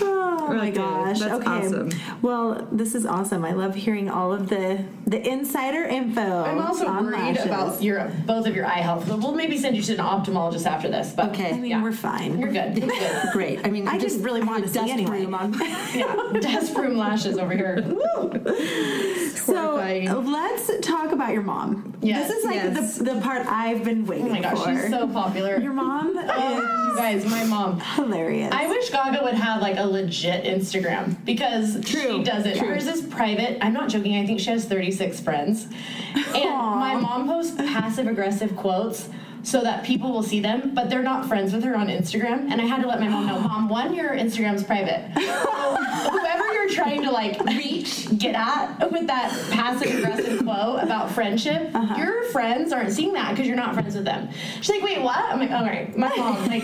[0.06, 0.78] Oh my Really good.
[0.78, 1.20] gosh.
[1.20, 1.46] That's okay.
[1.50, 1.90] awesome.
[2.22, 3.46] Well, this is awesome.
[3.46, 6.22] I love hearing all of the the insider info.
[6.44, 7.46] I'm also worried lashes.
[7.46, 9.06] about your both of your eye health.
[9.08, 11.12] But we'll maybe send you to an ophthalmologist after this.
[11.16, 11.50] But Okay.
[11.50, 11.84] I mean, Yeah.
[11.84, 12.40] we're fine.
[12.40, 12.74] you're good.
[12.74, 12.92] Good.
[13.32, 13.60] Great.
[13.66, 15.20] I mean, I I didn't really want to dust anyway.
[15.22, 15.54] broom on.
[15.94, 17.84] Yeah, desk room lashes over here.
[19.44, 19.76] So
[20.26, 21.94] let's talk about your mom.
[22.02, 22.28] Yes.
[22.30, 22.98] This is like Yes.
[22.98, 24.32] the, the part I've been waiting for.
[24.32, 24.82] Oh my gosh, for.
[24.82, 25.58] she's so popular.
[25.60, 27.80] your mom Oh, you guys, my mom.
[27.80, 28.54] hilarious.
[28.54, 32.58] I wish Gaga would have like a legit Instagram because True, she doesn't.
[32.58, 32.68] true.
[32.70, 33.58] Hers is private.
[33.64, 34.16] I'm not joking.
[34.16, 35.68] I think she has 36 friends.
[36.16, 36.76] And Aw.
[36.80, 39.10] my mom posts passive aggressive quotes
[39.44, 42.50] so that people will see them, but they're not friends with her on Instagram.
[42.50, 45.12] And I had to let my mom know, Mom, one, your Instagram's private.
[45.16, 51.12] So whoever you're trying to like reach, get at with that passive aggressive quote about
[51.12, 51.96] friendship, Uh-huh.
[51.98, 54.30] your friends aren't seeing that because you're not friends with them.
[54.62, 55.18] She's like, wait, what?
[55.20, 56.48] I'm like, all right, my mom.
[56.48, 56.64] Like,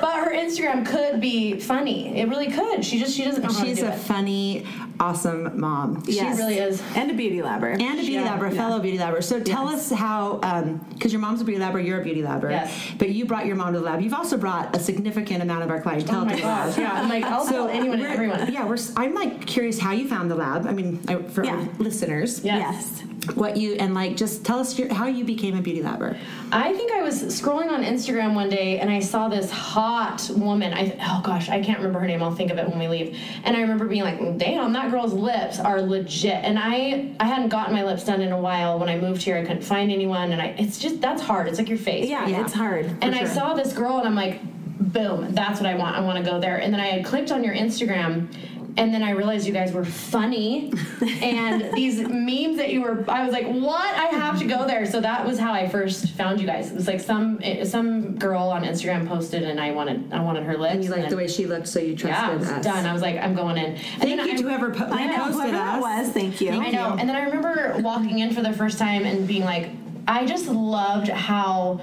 [0.00, 2.18] but her Instagram could be funny.
[2.18, 2.84] It really could.
[2.84, 3.98] She just she doesn't know how She's to do a it.
[3.98, 4.66] funny,
[4.98, 6.02] awesome mom.
[6.06, 6.38] Yes.
[6.38, 6.82] really is.
[6.94, 7.72] And a beauty labber.
[7.80, 8.36] And a beauty Yeah.
[8.38, 9.22] labber, a fellow beauty labber.
[9.22, 9.90] So tell Yes.
[9.92, 12.50] us how, um, because your mom's a beauty labber, you're a beauty labber.
[12.50, 12.72] Yes.
[12.98, 14.00] But you brought your mom to the lab.
[14.00, 16.78] You've also brought a significant amount of our clientele Oh my to the lab.
[16.78, 16.92] yeah.
[16.92, 18.52] I'm like, I'll tell anyone and everyone.
[18.52, 18.74] Yeah, we're.
[18.74, 20.66] s- I'm like curious how you found the lab.
[20.66, 21.52] I mean, I, for Yeah.
[21.56, 23.02] our listeners, Yes.
[23.02, 23.02] Yes.
[23.36, 26.16] What you and like just tell us your, how you became a beauty labber.
[26.52, 30.72] I think I was scrolling on Instagram one day and I saw this hot woman.
[30.74, 32.22] I oh gosh, I can't remember her name.
[32.22, 33.16] I'll think of it when we leave.
[33.44, 37.48] And I remember being like, "Damn, that girl's lips are legit." And I I hadn't
[37.48, 38.78] gotten my lips done in a while.
[38.78, 41.48] When I moved here, I couldn't find anyone, and I it's just that's hard.
[41.48, 42.08] It's like your face.
[42.08, 42.42] Yeah, Yeah.
[42.42, 42.86] it's hard.
[42.86, 44.40] for and I saw this girl and I'm like,
[44.80, 45.96] boom, that's what I want.
[45.96, 46.56] I want to go there.
[46.56, 48.28] And then I had clicked on your Instagram
[48.76, 50.72] and then I realized you guys were funny
[51.22, 53.94] and these memes that you were I was like, "What?
[53.94, 56.70] I have to go there." So that was how I first found you guys.
[56.70, 60.56] It was like some some girl on Instagram posted and I wanted I wanted her
[60.56, 60.74] lips.
[60.74, 62.64] And you liked then- the way she looked, so you trusted was us.
[62.64, 62.86] done.
[62.86, 65.06] I was like, "I'm going in." And Thank then you I- to whoever po- I
[65.06, 65.82] know, posted whoever that us.
[66.06, 66.50] was, thank you.
[66.52, 66.96] I know.
[66.98, 69.70] And then I remember walking in for the first time and being like,
[70.08, 71.80] I just loved how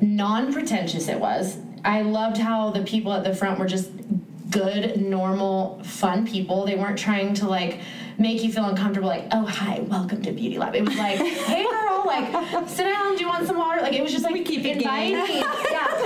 [0.00, 1.58] non pretentious it was.
[1.84, 3.90] I loved how the people at the front were just
[4.56, 6.64] good, normal, fun people.
[6.64, 7.80] They weren't trying to like
[8.18, 10.74] make you feel uncomfortable, like, oh, hi, welcome to Beauty Lab.
[10.74, 13.82] It was like, hey, girl, like, sit down, do you want some water?
[13.82, 15.12] Like, it was just like we keep it inviting.
[15.12, 15.96] Yeah.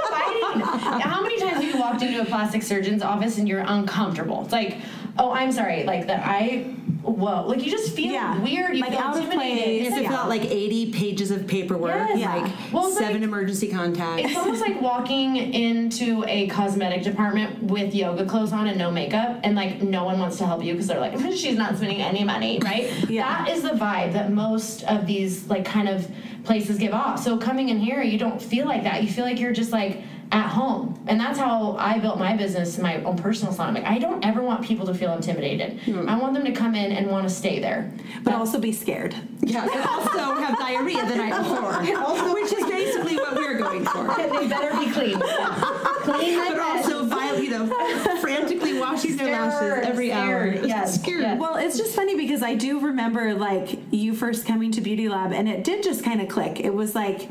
[0.00, 0.60] Inviting.
[1.00, 4.42] How many times have you walked into a plastic surgeon's office and you're uncomfortable?
[4.44, 4.78] It's like,
[5.18, 6.74] oh, I'm sorry, like that I,
[7.12, 8.38] whoa, like you just feel Yeah.
[8.40, 8.74] weird.
[8.76, 9.64] You Like feel out of intimidated.
[9.64, 9.78] place.
[9.78, 10.08] You have to Yeah.
[10.08, 12.18] fill out like 80 pages of paperwork, Yes.
[12.18, 12.34] Yeah.
[12.36, 14.24] like Well, seven like- emergency contacts.
[14.24, 19.40] It's almost like walking into a cosmetic department with yoga clothes on and no makeup,
[19.44, 22.24] and like no one wants to help you because they're like, she's not spending any
[22.24, 22.88] money, right?
[23.08, 23.44] Yeah.
[23.44, 26.08] That is the vibe that most of these like kind of
[26.44, 27.22] places give off.
[27.22, 29.02] So coming in here, you don't feel like that.
[29.02, 32.74] You feel like you're just like at home, and that's how I built my business,
[32.74, 33.68] and my own personal salon.
[33.76, 35.78] I'm like, I don't ever want people to feel intimidated.
[35.82, 36.08] Hmm.
[36.08, 37.92] I want them to come in and want to stay there.
[38.24, 39.14] but also be scared.
[39.42, 44.10] yeah, and also have diarrhea the night before, which is basically what we're going for.
[44.20, 45.20] And they better be clean.
[45.20, 46.58] clean But bed.
[46.60, 47.66] also, viol- you know,
[48.20, 50.64] frantically washing their lashes every scared, hour.
[50.66, 51.20] yes, Scared.
[51.20, 51.38] yes.
[51.40, 55.32] Well, it's just funny because I do remember like you first coming to Beauty Lab,
[55.32, 56.58] and it did just kind of click.
[56.60, 57.28] It was like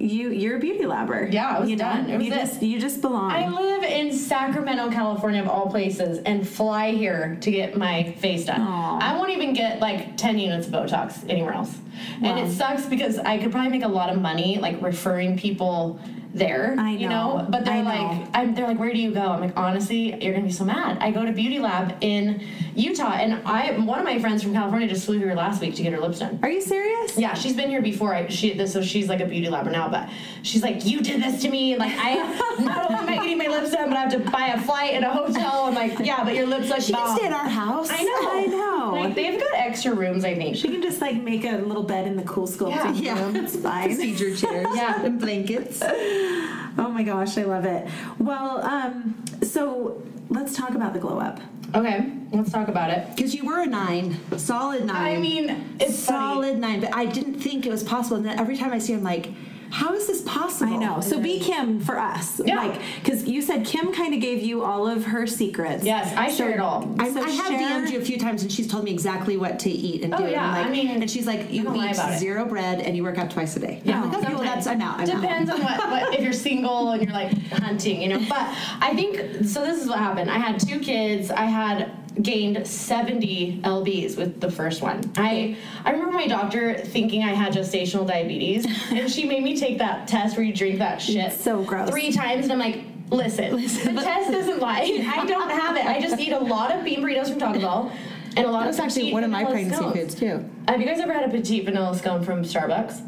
[0.00, 1.30] you you're a beauty labber.
[1.32, 2.10] Yeah, I was you done.
[2.10, 2.36] Was you it.
[2.36, 3.30] just you just belong.
[3.30, 8.46] I live in Sacramento, California, of all places, and fly here to get my face
[8.46, 8.60] done.
[8.60, 8.98] Aw.
[9.00, 11.76] I won't even get like 10 units of Botox anywhere else.
[12.22, 16.00] And it sucks because I could probably make a lot of money like referring people
[16.34, 16.76] there.
[16.78, 17.38] I You know.
[17.38, 17.88] know, but they're I know.
[18.18, 19.20] like, I'm, they're like, where do you go?
[19.22, 20.98] I'm like, honestly, you're gonna be so mad.
[21.00, 22.42] I go to Beauty Lab in
[22.74, 25.82] Utah, and I one of my friends from California just flew here last week to
[25.82, 26.38] get her lips done.
[26.42, 27.18] Are you serious?
[27.18, 28.14] Yeah, she's been here before.
[28.14, 30.08] I, she this, so she's like a beauty labber now, but
[30.42, 31.76] she's like, you did this to me.
[31.76, 32.14] Like I
[32.60, 34.94] not only am I getting my lips done, but I have to buy a flight
[34.94, 35.64] and a hotel.
[35.66, 37.88] I'm like, yeah, but your lips look She can stay at our house.
[37.90, 38.30] I know.
[38.30, 38.90] I know.
[39.00, 40.56] Like they've got extra rooms, I think.
[40.56, 43.20] She can just like make a little bed in the cool sculpting Yeah.
[43.20, 43.36] room.
[43.36, 43.86] It's fine.
[43.96, 45.02] Procedure chairs Yeah.
[45.04, 45.82] and blankets.
[46.78, 47.88] Oh my gosh, I love it.
[48.18, 51.40] Well, um, so let's talk about the glow up.
[51.74, 53.14] Okay, let's talk about it.
[53.14, 55.16] Because you were a nine, solid nine.
[55.16, 56.18] I mean, it's funny.
[56.18, 58.16] solid nine, but I didn't think it was possible.
[58.16, 59.30] And then every time I see, him, like,
[59.70, 60.72] how is this possible?
[60.74, 61.00] I know.
[61.00, 62.40] So be Kim for us.
[62.44, 62.56] Yeah.
[62.56, 65.84] Like, because you said Kim kind of gave you all of her secrets.
[65.84, 66.92] Yes, I So- share it all.
[66.98, 69.36] I, So I have share- DM'd you a few times, and she's told me exactly
[69.36, 70.22] what to eat and Oh, do.
[70.24, 72.18] And yeah, I'm like, I mean, and she's like, you eat about it.
[72.18, 73.80] zero bread and you work out twice a day.
[73.84, 75.00] Yeah, I'm like, okay, well, that's I'm out.
[75.00, 75.20] I'm out.
[75.22, 78.18] Depends on what, what if you're single and you're like hunting, you know.
[78.28, 78.48] But
[78.80, 79.64] I think so.
[79.64, 80.30] This is what happened.
[80.30, 81.30] I had two kids.
[81.30, 81.90] I had
[82.22, 85.00] gained 70 lbs with the first one.
[85.16, 89.78] I I remember my doctor thinking I had gestational diabetes, and she made me take
[89.78, 91.88] that test where you drink that shit so gross.
[91.90, 92.84] three times, and I'm like.
[93.12, 94.82] Listen, the test doesn't lie.
[95.16, 95.84] I don't have it.
[95.84, 97.92] I just eat a lot of bean burritos from Taco Bell
[98.36, 99.96] and a lot That of actually one of my pregnancy scones.
[99.96, 100.48] foods too.
[100.68, 103.04] Have you guys ever had a petite vanilla scone from Starbucks?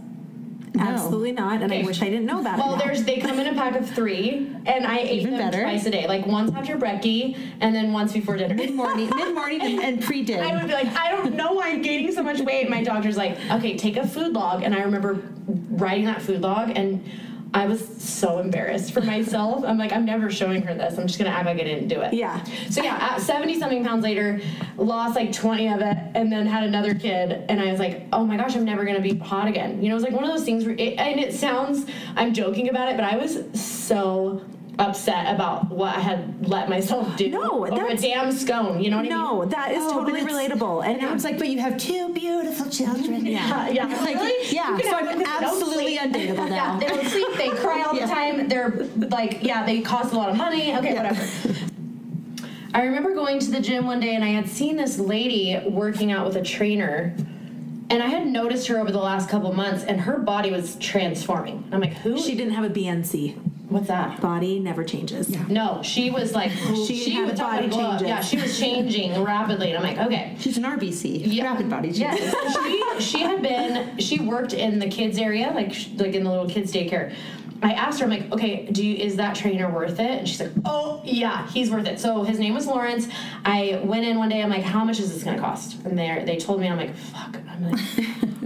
[0.78, 1.62] Absolutely not.
[1.62, 2.78] And I wish I didn't know about Well, it.
[2.78, 2.85] now.
[2.85, 5.62] there's they come in a pack of three, and I ate Even them better.
[5.62, 8.54] twice a day, like once after brekkie and then once before dinner.
[8.54, 11.70] Mid morning, mid morning, and, and pre I would be like, I don't know why
[11.70, 12.70] I'm gaining so much weight.
[12.70, 15.22] My doctor's like, okay, take a food log, and I remember
[15.70, 17.04] writing that food log, and
[17.55, 19.65] I was so embarrassed for myself.
[19.65, 20.99] I'm like, I'm never showing her this.
[20.99, 22.15] I'm just gonna act like I didn't do it.
[22.15, 22.43] Yeah.
[22.71, 24.41] So yeah, at 70 something pounds later,
[24.79, 28.25] lost like 20 of it, and then had another kid, and I was like, oh
[28.25, 29.83] my gosh, I'm never gonna be hot again.
[29.83, 31.87] You know, it was like one of those things where, it, and it sounds,
[32.17, 34.43] I'm joking about it, but I was so
[34.78, 37.28] upset about what I had let myself do.
[37.28, 38.82] No, over a damn scone.
[38.82, 39.18] You know what I mean?
[39.18, 40.85] no, that is Oh, totally relatable.
[40.85, 43.26] And And I was like, but you have two beautiful children.
[43.32, 43.87] Yeah, yeah.
[43.87, 44.54] Like, Really?
[44.54, 46.78] yeah, so I'm them that don't absolutely undateable Yeah, now.
[46.78, 47.28] they don't sleep.
[47.37, 48.48] They cry all the time.
[48.48, 50.74] They're like, yeah, they cost a lot of money.
[50.76, 51.12] Okay, Yeah.
[51.12, 51.56] whatever.
[52.74, 56.11] I remember going to the gym one day and I had seen this lady working
[56.11, 57.14] out with a trainer.
[57.90, 61.68] And I had noticed her over the last couple months, and her body was transforming.
[61.72, 62.18] I'm like, who?
[62.18, 63.37] she didn't have a BNC.
[63.68, 64.20] What's that?
[64.20, 65.29] Body never changes.
[65.48, 68.09] No, she was like, She had was body talking glow changes.
[68.09, 70.37] Yeah, she was changing rapidly, and I'm like, okay.
[70.38, 71.44] She's an RBC, Yeah.
[71.44, 73.01] rapid body Yes, changes.
[73.01, 76.31] she she had been she worked in the kids area, like sh- like in the
[76.31, 77.14] little kids daycare.
[77.64, 80.11] I asked her, I'm like, okay, do you, is that trainer worth it?
[80.18, 82.01] And she's like, oh yeah, he's worth it.
[82.01, 83.07] So his name was Lawrence.
[83.44, 84.42] I went in one day.
[84.42, 85.81] I'm like, how much is this gonna cost?
[85.85, 86.68] And they they told me.
[86.68, 87.37] I'm like, fuck.
[87.62, 87.81] Like,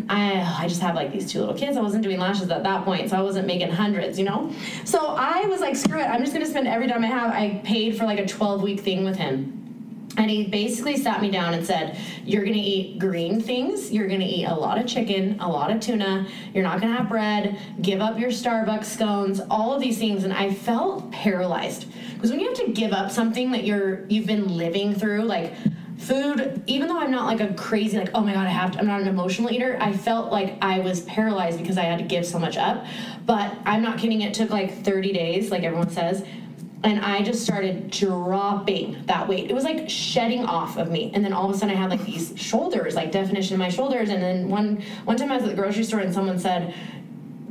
[0.09, 1.77] I I just have like these two little kids.
[1.77, 4.53] I wasn't doing lashes at that point, so I wasn't making hundreds, you know.
[4.85, 6.05] So I was like, screw it.
[6.05, 7.31] I'm just gonna spend every dime I have.
[7.31, 9.57] I paid for like a 12 week thing with him.
[10.19, 14.25] And he basically sat me down and said, You're gonna eat green things, you're gonna
[14.25, 18.01] eat a lot of chicken, a lot of tuna, you're not gonna have bread, give
[18.01, 20.25] up your Starbucks scones, all of these things.
[20.25, 21.87] And I felt paralyzed.
[22.15, 25.53] Because when you have to give up something that you're you've been living through, like
[25.99, 28.79] food, even though I'm not like a crazy, like, oh my god, I have to,
[28.79, 32.05] I'm not an emotional eater, I felt like I was paralyzed because I had to
[32.05, 32.85] give so much up.
[33.25, 36.25] But I'm not kidding, it took like 30 days, like everyone says
[36.87, 39.51] and I just started dropping that weight.
[39.51, 41.91] It was like shedding off of me, and then all of a sudden I had
[41.91, 44.09] like these shoulders, like definition in my shoulders.
[44.09, 46.75] And then one one time I was at the grocery store and someone said,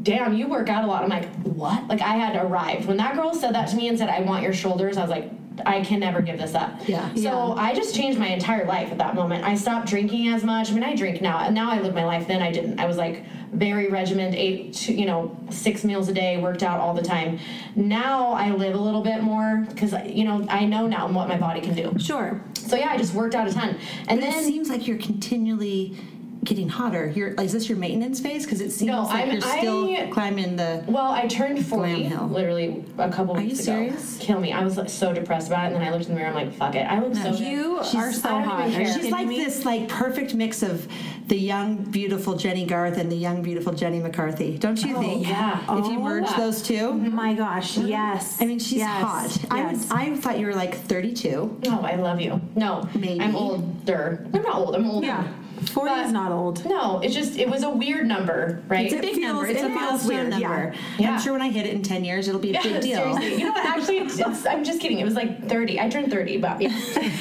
[0.04, 3.16] "Damn, you work out a lot." I'm like, "What?" Like I had arrived when that
[3.16, 5.30] girl said that to me and said, "I want your shoulders." I was like.
[5.66, 6.72] I can never give this up.
[6.88, 7.14] Yeah.
[7.14, 7.54] So Yeah.
[7.58, 9.44] I just changed my entire life at that moment.
[9.44, 10.72] I stopped drinking as much.
[10.72, 12.28] I mean, I drink now, now I live my life.
[12.28, 12.80] Then I didn't.
[12.80, 16.80] I was like very regimented, ate two, you know six meals a day, worked out
[16.80, 17.40] all the time.
[17.76, 21.38] Now I live a little bit more because you know I know now what my
[21.38, 21.94] body can do.
[22.00, 22.42] Sure.
[22.56, 25.98] So yeah, I just worked out a ton, and But it seems like you're continually
[26.44, 27.12] getting hotter.
[27.16, 28.46] You're is this your maintenance phase?
[28.46, 30.84] Because it seems No, like I'm- you're still I- climbing the.
[30.88, 32.28] Well, I turned 40 Hill.
[32.28, 33.74] literally a couple Are you weeks ago.
[33.78, 34.18] serious?
[34.20, 34.52] Kill me.
[34.54, 36.30] I was like, so depressed about it, and then I looked in the mirror.
[36.30, 36.82] I'm like, fuck it.
[36.86, 37.40] I look so good.
[37.40, 38.68] You She's- are so hot.
[38.68, 39.02] even Are you care.
[39.02, 39.44] She's like me?
[39.44, 40.88] this like perfect mix of
[41.28, 44.58] the young beautiful Jennie Garth and the young beautiful Jenny McCarthy.
[44.60, 45.28] Don't you oh, think?
[45.28, 45.60] yeah.
[45.80, 46.38] If you Oh, merge yeah.
[46.38, 48.40] those two, My gosh, yes.
[48.40, 49.46] I mean, she's Yes, hot.
[49.50, 49.72] I would.
[49.78, 49.88] yes.
[49.90, 51.58] I thought you were like 32.
[51.66, 52.40] No, I love you.
[52.56, 53.20] No, Maybe.
[53.22, 54.28] I'm older.
[54.34, 54.76] I'm not old.
[54.76, 55.08] I'm older.
[55.08, 55.28] Yeah.
[55.70, 56.66] 40 is not old.
[56.66, 58.86] No, it's just it was a weird number, right?
[58.86, 59.46] It's a big feels- number.
[59.48, 60.46] It's it a feels milestone weird, number.
[60.48, 60.74] Yeah.
[61.00, 61.14] yeah.
[61.14, 62.98] I'm sure when I hit it in 10 years, it'll be a Yeah, big deal.
[62.98, 63.40] Seriously.
[63.40, 63.66] You know what?
[63.66, 65.00] Actually, it's, it's, I'm just kidding.
[65.00, 65.80] It was like 30.
[65.80, 66.70] I turned 30, but yeah.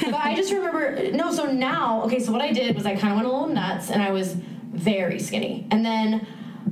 [0.04, 1.11] but I just remember.
[1.12, 2.20] No, so now, okay.
[2.20, 4.35] So what I did was I kind of went a little nuts, and I was
[4.72, 6.26] very skinny, and then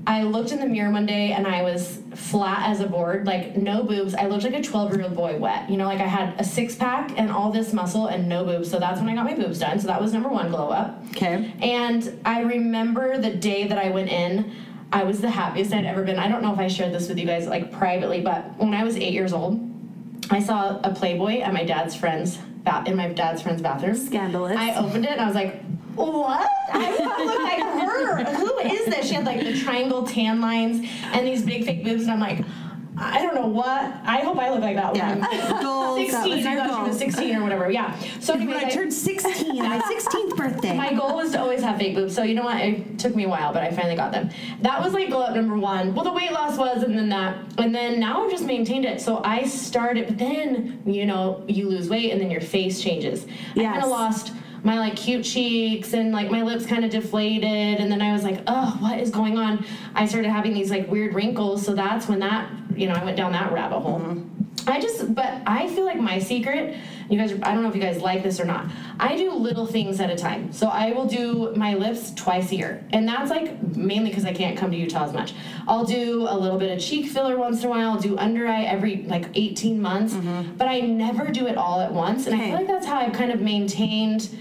[0.06, 3.56] I looked in the mirror one day and I was flat as a board, like
[3.56, 4.14] no boobs.
[4.14, 5.70] I looked like a 12 year old boy wet.
[5.70, 8.70] You know, like I had a six pack and all this muscle and no boobs.
[8.70, 9.78] So that's when I got my boobs done.
[9.80, 11.02] So that was number one glow up.
[11.10, 11.52] Okay.
[11.62, 14.52] And I remember the day that I went in,
[14.92, 16.18] I was the happiest I'd ever been.
[16.18, 18.84] I don't know if I shared this with you guys like privately, but when I
[18.84, 19.60] was eight years old,
[20.30, 23.96] I saw a Playboy at my dad's friend's ba- in my dad's friend's bathroom.
[23.96, 24.56] Scandalous.
[24.56, 25.62] I opened it and I was like,
[25.94, 26.48] what?
[26.72, 28.24] I look like her.
[28.36, 29.08] Who is this?
[29.08, 32.44] She had like the triangle tan lines and these big fake boobs, and I'm like,
[32.98, 33.80] I don't know what.
[34.04, 35.16] I hope I look like that Yeah.
[35.16, 35.62] one.
[35.62, 36.10] Goals.
[36.10, 36.46] 16.
[36.46, 37.70] I thought she was 16 or whatever.
[37.70, 37.98] Yeah.
[38.20, 40.76] So When I I- turned 16, my 16th birthday.
[40.76, 42.14] my goal was to always have fake boobs.
[42.14, 42.60] So you know what?
[42.60, 44.28] It took me a while, but I finally got them.
[44.60, 45.94] That was like glow up number one.
[45.94, 49.00] Well, the weight loss was, and then that, and then now I've just maintained it.
[49.00, 53.26] So I started, but then you know you lose weight, and then your face changes.
[53.56, 54.32] I kind of lost
[54.64, 57.80] my like cute cheeks and like my lips kind of deflated.
[57.80, 59.64] And then i was like oh what is going on?
[59.94, 61.64] I started having these like weird wrinkles.
[61.64, 64.00] So that's when that you know i went down that rabbit hole.
[64.00, 64.32] Mm-hmm.
[64.66, 66.76] I just, but I feel like my secret,
[67.12, 68.66] you guys, I don't know if you guys like this or not.
[68.98, 70.50] I do little things at a time.
[70.50, 72.84] So I will do my lips twice a year.
[72.90, 75.34] And that's like mainly because I can't come to Utah as much.
[75.68, 77.90] I'll do a little bit of cheek filler once in a while.
[77.90, 80.14] I'll do under eye every like 18 months.
[80.56, 82.26] But I never do it all at once.
[82.26, 84.34] And I feel like that's how I've kind of maintained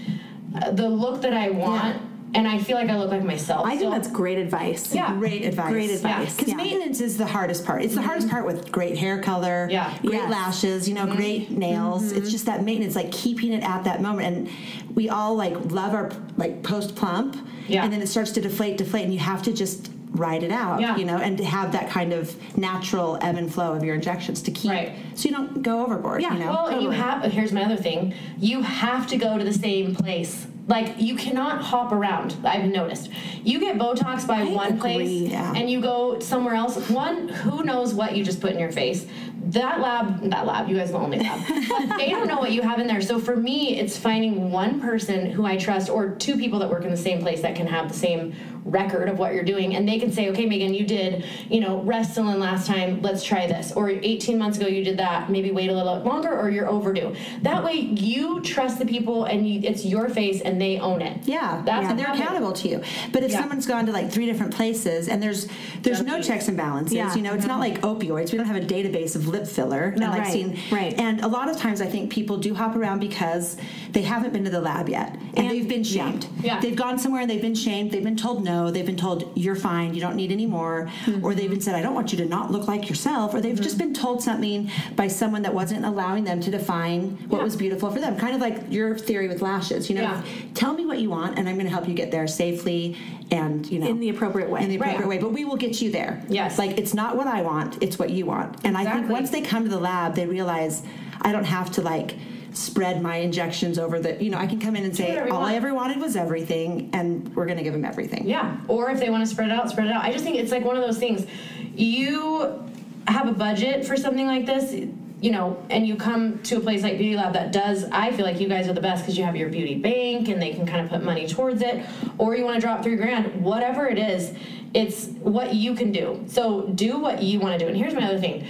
[0.54, 2.00] uh, the look that I want.
[2.34, 3.66] And I feel like I look like myself.
[3.66, 4.94] I think that's great advice.
[4.94, 5.14] Yeah.
[5.18, 5.70] Great advice.
[5.70, 6.34] Great advice.
[6.34, 6.56] Because Yeah.
[6.56, 7.82] maintenance is the hardest part.
[7.82, 8.36] It's the hardest mm-hmm.
[8.36, 9.92] part with great hair color, Yeah.
[10.00, 10.30] great Yes.
[10.30, 11.16] lashes, you know, mm-hmm.
[11.16, 12.04] great nails.
[12.04, 12.28] It's mm-hmm.
[12.30, 14.26] just that maintenance, like keeping it at that moment.
[14.36, 14.48] And
[14.94, 17.36] we all like love our like post plump,
[17.68, 17.84] Yeah.
[17.84, 20.80] and then it starts to deflate, deflate, and you have to just ride it out,
[20.80, 20.96] Yeah.
[20.96, 24.42] you know, and to have that kind of natural ebb and flow of your injections
[24.42, 24.92] to keep, Right.
[25.14, 26.22] so you don't go overboard.
[26.22, 26.34] Yeah.
[26.34, 26.52] you know.
[26.52, 27.22] Well, you have.
[27.32, 28.14] Here's my other thing.
[28.38, 30.46] You have to go to the same place.
[30.68, 32.36] Like you cannot hop around.
[32.44, 33.10] I've noticed.
[33.42, 35.52] You get Botox by one place, yeah.
[35.56, 36.76] and you go somewhere else.
[36.88, 39.06] One, who knows what you just put in your face?
[39.46, 40.68] That lab, that lab.
[40.68, 41.40] You guys are the only lab.
[41.98, 43.00] They don't know what you have in there.
[43.02, 46.84] So for me, it's finding one person who I trust, or two people that work
[46.84, 48.32] in the same place that can have the same
[48.64, 51.80] record of what you're doing, and they can say, okay, Megan, you did, you know,
[51.80, 53.00] Restylane last time.
[53.02, 53.72] Let's try this.
[53.72, 55.30] Or 18 months ago, you did that.
[55.30, 57.14] Maybe wait a little longer, or you're overdue.
[57.42, 61.20] That way, you trust the people, and you, it's your face, and they own it.
[61.24, 62.22] Yeah, That's and they're happened.
[62.24, 62.82] accountable to you.
[63.12, 63.40] But if Yeah.
[63.40, 65.48] someone's gone to like three different places and there's
[65.82, 67.14] there's no checks and balances, Yeah.
[67.14, 67.84] you know, it's not mm-hmm.
[67.84, 68.30] like opioids.
[68.32, 69.92] We don't have a database of lip filler.
[69.96, 70.98] No, and like right, seeing, right.
[70.98, 73.56] And a lot of times, I think people do hop around because
[73.90, 76.10] they haven't been to the lab yet, and, And- they've been yeah.
[76.10, 76.26] shamed.
[76.42, 76.60] Yeah.
[76.60, 77.90] They've gone somewhere and they've been shamed.
[77.90, 78.51] They've been told no.
[78.72, 79.94] They've been told you're fine.
[79.94, 80.90] You don't need any more.
[81.06, 81.24] Mm-hmm.
[81.24, 83.34] Or they've been said I don't want you to not look like yourself.
[83.34, 87.38] Or they've just been told something by someone that wasn't allowing them to define what
[87.38, 87.44] Yeah.
[87.44, 88.16] was beautiful for them.
[88.16, 89.88] Kind of like your theory with lashes.
[89.88, 90.22] You know, Yeah.
[90.54, 92.96] tell me what you want and i'm going to help you get there safely
[93.30, 94.62] and you know In the appropriate way.
[94.62, 95.08] in the appropriate Right.
[95.08, 96.58] way but we will get you there Yes.
[96.58, 99.40] like it's not what i want it's what you want and i think once they
[99.40, 100.82] come to the lab they realize
[101.22, 102.14] i don't have to like
[102.52, 105.54] spread my injections over the you know i can come in and say all i
[105.54, 108.56] ever wanted was everything and we're going to give them everything Yeah.
[108.68, 110.04] Or if they want to spread it out, spread it out.
[110.04, 111.26] I just think it's like one of those things.
[111.74, 112.62] You
[113.08, 114.72] have a budget for something like this,
[115.20, 118.24] you know, and you come to a place like Beauty Lab that does, I feel
[118.26, 120.66] like you guys are the best because you have your beauty bank and they can
[120.66, 121.84] kind of put money towards it.
[122.18, 124.32] Or you want to drop three grand, whatever it is,
[124.74, 126.22] it's what you can do.
[126.26, 127.68] So do what you want to do.
[127.68, 128.46] And here's my other thing.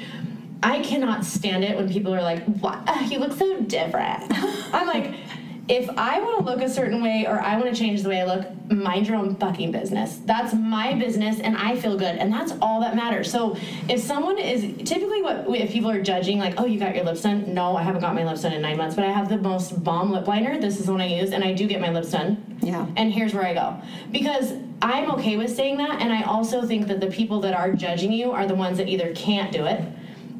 [0.62, 2.88] I cannot stand it when people are like, "What?
[3.10, 4.32] You look so different."
[4.72, 5.14] I'm like,
[5.68, 8.20] if I want to look a certain way or I want to change the way
[8.20, 10.18] I look, mind your own fucking business.
[10.24, 13.30] That's my business, and I feel good, and that's all that matters.
[13.30, 13.56] So
[13.88, 17.22] if someone is typically what if people are judging, like, "Oh, you got your lips
[17.22, 19.38] done?" No, I haven't got my lips done in nine months, but I have the
[19.38, 20.60] most bomb lip liner.
[20.60, 22.58] This is the one I use, and I do get my lips done.
[22.60, 22.86] Yeah.
[22.96, 26.88] And here's where I go because I'm okay with saying that, and I also think
[26.88, 29.82] that the people that are judging you are the ones that either can't do it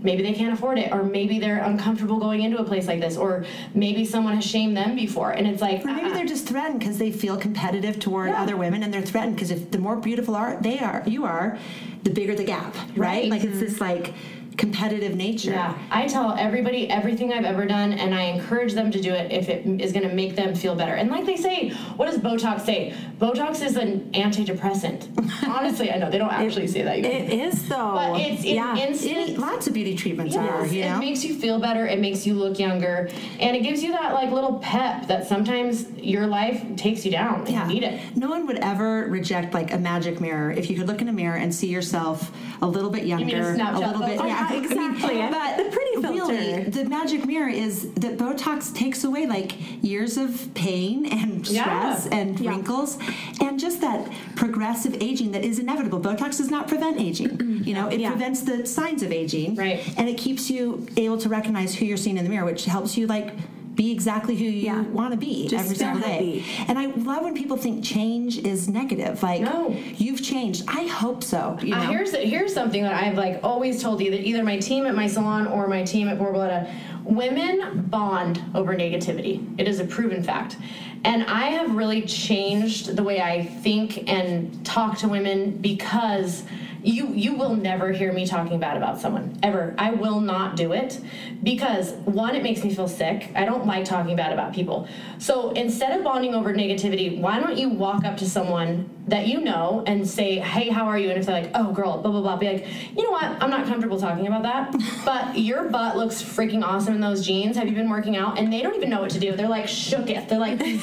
[0.03, 3.17] maybe they can't afford it or maybe they're uncomfortable going into a place like this
[3.17, 6.15] or maybe someone has shamed them before and it's like or maybe uh-uh.
[6.15, 8.43] they're just threatened because they feel competitive toward Yeah.
[8.43, 11.59] other women and they're threatened because if the more beautiful are they are you are
[12.03, 13.29] the bigger the gap right, Right.
[13.31, 13.65] like it's mm-hmm.
[13.65, 14.15] this like
[14.57, 19.01] competitive nature yeah i tell everybody everything i've ever done and i encourage them to
[19.01, 21.71] do it if it is going to make them feel better and like they say
[21.97, 25.09] what does botox say botox is an antidepressant
[25.49, 27.05] honestly i know they don't actually say that you.
[27.05, 27.93] It is though.
[27.95, 28.77] but it's an yeah.
[28.77, 31.87] instant It- lots of beauty treatments are Yes, you it know makes you feel better.
[31.87, 33.09] It makes you look younger,
[33.41, 37.47] and it gives you that like little pep that sometimes your life takes you down.
[37.47, 37.67] Yeah.
[37.67, 38.01] You need it.
[38.17, 41.13] No one would ever reject like a magic mirror if you could look in a
[41.13, 42.31] mirror and see yourself
[42.63, 44.11] a little bit younger, a Snapchat little bit.
[44.17, 44.27] filter?
[44.29, 45.21] Yeah, Oh, exactly.
[45.21, 46.33] I mean, but The pretty filter.
[46.33, 49.53] Really, the magic mirror is that Botox takes away like
[49.85, 51.63] years of pain and Yeah.
[51.63, 52.51] stress and Yeah.
[52.51, 52.99] wrinkles,
[53.41, 56.01] and just that progressive aging that is inevitable.
[56.01, 57.31] Botox does not prevent aging.
[57.31, 57.65] Mm-hmm.
[57.69, 58.11] You know, it Yeah.
[58.11, 59.81] prevents the signs of aging, Right.
[59.99, 62.97] And it keeps you able to recognize who you're seeing in the mirror, which helps
[62.97, 63.31] you like
[63.75, 64.83] be exactly who you Yeah.
[64.83, 66.39] want to be Just every single day.
[66.41, 66.45] happy.
[66.69, 69.23] And I love when people think change is negative.
[69.23, 69.75] Like, No.
[69.97, 70.65] you've changed.
[70.69, 71.57] I hope so.
[71.63, 71.77] You know?
[71.79, 75.07] Uh, here's here's something that I've like always told either either my team at my
[75.07, 76.69] salon or my team at Borboleta.
[77.05, 79.43] Women bond over negativity.
[79.59, 80.57] It is a proven fact.
[81.05, 86.45] And I have really changed the way I think and talk to women because
[86.83, 89.75] you you will never hear me talking bad about someone ever.
[89.79, 91.01] I will not do it
[91.43, 93.31] because one it makes me feel sick.
[93.35, 94.89] I don't like talking bad about people.
[95.19, 99.41] So instead of bonding over negativity, why don't you walk up to someone that you
[99.41, 102.21] know and say, "Hey, how are you?" And if they're like, "Oh, girl," blah blah
[102.21, 102.67] blah, be like,
[102.97, 103.25] "You know what?
[103.41, 104.75] I'm not comfortable talking about that,
[105.05, 107.57] but your butt looks freaking awesome in those jeans.
[107.57, 109.33] Have you been working out?" And they don't even know what to do.
[109.33, 110.29] They're like shook it.
[110.29, 110.83] They're like, and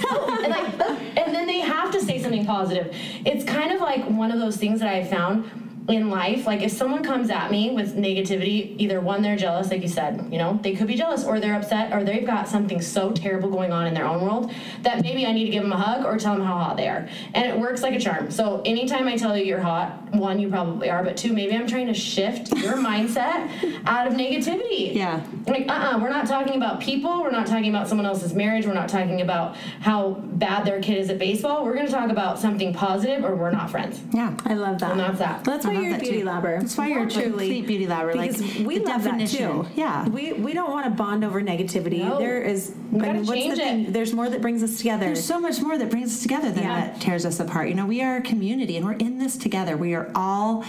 [0.50, 0.80] like,
[1.18, 2.96] and then they have to say something positive.
[3.26, 6.72] It's kind of like one of those things that I found in life like if
[6.72, 10.60] someone comes at me with negativity either one they're jealous like you said you know
[10.62, 13.88] they could be jealous or they're upset or they've got something so terrible going on
[13.88, 14.52] in their own world
[14.84, 16.88] that maybe i need to give them a hug or tell them how hot they
[16.88, 20.40] are and it works like a charm so anytime i tell you you're hot one
[20.40, 23.50] you probably are but two maybe i'm trying to shift your mindset
[23.86, 25.22] out of negativity Yeah.
[25.48, 28.74] like uh-uh we're not talking about people we're not talking about someone else's marriage we're
[28.74, 32.38] not talking about how bad their kid is at baseball we're going to talk about
[32.38, 34.36] something positive or we're not friends yeah.
[34.46, 34.92] I love that.
[34.92, 35.44] And that's that.
[35.44, 36.26] That's why love you're that beauty too.
[36.26, 36.60] labber.
[36.62, 39.58] That's why you're a complete beauty labber, like, Because we the love definition.
[39.58, 39.70] that too.
[39.76, 40.08] Yeah.
[40.10, 42.00] We we don't want to bond over negativity.
[42.04, 42.18] No.
[42.18, 42.74] There is.
[42.92, 43.86] We I gotta mean, what's change the thing?
[43.86, 43.94] it.
[43.94, 45.06] There's more that brings us together.
[45.06, 46.76] There's so much more that brings us together than Yeah.
[46.88, 47.70] that tears us apart.
[47.70, 49.78] You know, we are a community and we're in this together.
[49.78, 50.64] We are all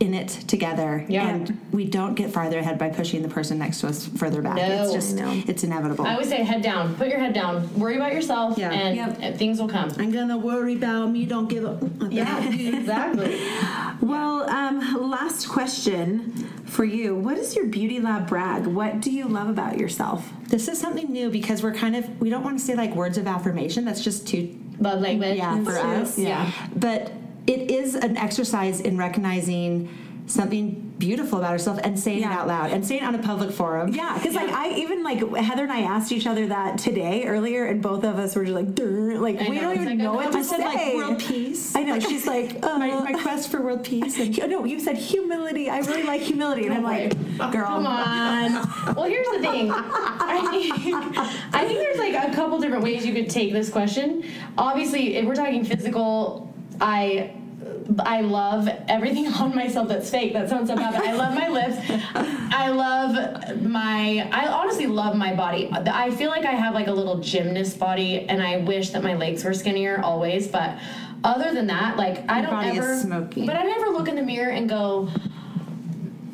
[0.00, 1.04] in it together.
[1.08, 1.28] Yeah.
[1.28, 4.56] And we don't get farther ahead by pushing the person next to us further back.
[4.56, 4.82] No.
[4.84, 5.42] It's just, I know.
[5.46, 6.06] it's inevitable.
[6.06, 6.94] I always say head down.
[6.96, 7.72] Put your head down.
[7.78, 8.70] Worry about yourself, Yeah.
[8.72, 9.36] and, Yep.
[9.38, 9.90] things will come.
[9.98, 11.24] I'm going to worry about me.
[11.24, 11.82] Don't give up.
[12.10, 13.40] Yeah, exactly.
[14.00, 16.30] Well, um, last question
[16.66, 17.14] for you.
[17.16, 18.66] What is your beauty lab brag?
[18.66, 20.30] What do you love about yourself?
[20.48, 23.18] This is something new because we're kind of, we don't want to say like words
[23.18, 23.84] of affirmation.
[23.84, 25.38] That's just too Love language.
[25.38, 26.52] yeah for It's- us yeah.
[26.76, 27.10] but
[27.46, 29.88] it is an exercise in recognizing
[30.28, 32.32] something beautiful about herself and saying Yeah.
[32.32, 35.04] it out loud and saying it on a public forum Yeah, because like I even
[35.04, 38.44] like Heather and I asked each other that today earlier, and both of us were
[38.44, 40.94] just like, like I we know, don't even like know what to i said like
[40.96, 42.00] world peace I know.
[42.00, 45.70] She's like, uh, my, my quest for world peace and no, you said humility.
[45.70, 47.12] I really like humility, and I'm like,
[47.52, 48.94] girl, Come on.
[48.96, 49.70] well, here's the thing.
[49.74, 51.16] I think,
[51.54, 54.24] I think there's like a couple different ways you could take this question.
[54.58, 57.32] Obviously, if we're talking physical, I.
[58.00, 60.32] I love everything on myself that's fake.
[60.32, 61.76] That sounds so bad, but I love my lips.
[62.14, 64.28] I love my.
[64.32, 65.70] I honestly love my body.
[65.72, 69.14] I feel like I have like a little gymnast body, and I wish that my
[69.14, 70.48] legs were skinnier always.
[70.48, 70.78] But
[71.24, 72.98] other than that, like I don't body is ever.
[72.98, 73.46] smoky.
[73.46, 75.08] But I never look in the mirror and go,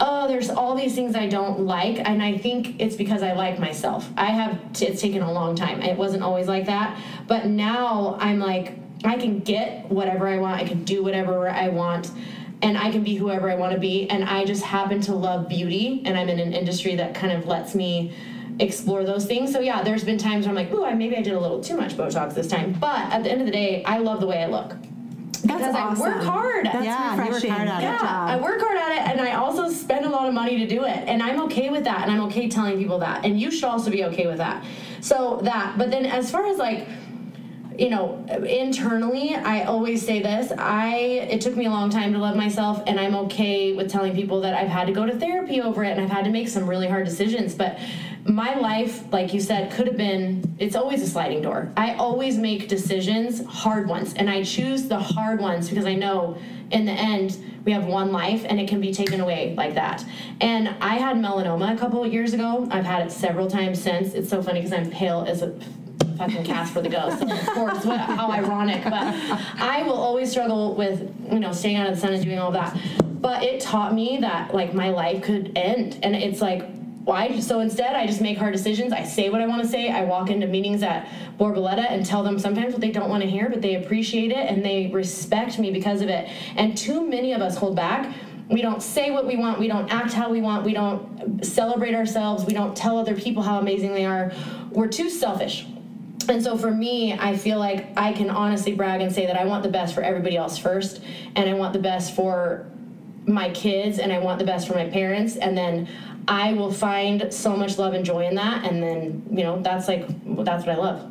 [0.00, 3.58] oh, there's all these things I don't like, and I think it's because I like
[3.58, 4.08] myself.
[4.16, 5.80] I have, t- it's taken a long time.
[5.80, 10.60] It wasn't always like that, but now I'm like, I can get whatever I want,
[10.60, 12.10] I can do whatever I want,
[12.62, 15.48] and I can be whoever I want to be, and I just happen to love
[15.48, 18.14] beauty, and I'm in an industry that kind of lets me
[18.60, 19.52] explore those things.
[19.52, 21.60] So yeah, there's been times where I'm like, ooh, I maybe I did a little
[21.62, 24.26] too much Botox this time, but at the end of the day, I love the
[24.26, 24.76] way I look.
[25.32, 26.26] that's Because I work awesome.
[26.26, 26.66] hard.
[26.66, 27.50] That's Yeah, you work refreshing.
[27.50, 27.84] hard at it.
[27.84, 28.30] Yeah, job.
[28.30, 30.84] I work hard at it and I also spend a lot of money to do
[30.84, 31.08] it.
[31.08, 32.02] And I'm okay with that.
[32.02, 33.24] And I'm okay telling people that.
[33.24, 34.64] And you should also be okay with that.
[35.00, 36.86] So that, but then as far as like,
[37.78, 40.52] you know, internally, I always say this.
[40.56, 40.94] I
[41.30, 44.40] it took me a long time to love myself, and I'm okay with telling people
[44.42, 46.68] that I've had to go to therapy over it, and I've had to make some
[46.68, 47.54] really hard decisions.
[47.54, 47.78] But
[48.24, 50.54] my life, like you said, could have been.
[50.58, 51.72] It's always a sliding door.
[51.76, 56.38] I always make decisions, hard ones, and I choose the hard ones because I know
[56.70, 60.04] in the end we have one life and it can be taken away like that.
[60.40, 62.66] And I had melanoma a couple of years ago.
[62.70, 64.14] I've had it several times since.
[64.14, 65.54] It's so funny because I'm pale as a
[66.28, 67.18] fucking Casper the Ghost.
[67.18, 68.84] So of course, what, how ironic.
[68.84, 69.14] But
[69.60, 72.52] I will always struggle with, you know, staying out of the sun and doing all
[72.52, 72.76] that.
[73.20, 75.98] But it taught me that, like, my life could end.
[76.02, 76.68] And it's like,
[77.04, 77.40] why?
[77.40, 78.92] So instead, I just make hard decisions.
[78.92, 79.90] I say what I want to say.
[79.90, 81.08] I walk into meetings at
[81.38, 84.48] Borboleta and tell them sometimes what they don't want to hear, but they appreciate it
[84.48, 86.28] and they respect me because of it.
[86.56, 88.14] And too many of us hold back.
[88.48, 89.58] We don't say what we want.
[89.58, 90.64] We don't act how we want.
[90.64, 92.44] We don't celebrate ourselves.
[92.44, 94.32] We don't tell other people how amazing they are.
[94.70, 95.66] We're too selfish.
[96.28, 99.44] And so for me, I feel like I can honestly brag and say that I
[99.44, 101.02] want the best for everybody else first,
[101.36, 102.66] and I want the best for
[103.24, 105.88] my kids and I want the best for my parents, and then
[106.28, 109.88] I will find so much love and joy in that, and then you know that's
[109.88, 110.06] like
[110.44, 111.08] that's what I love.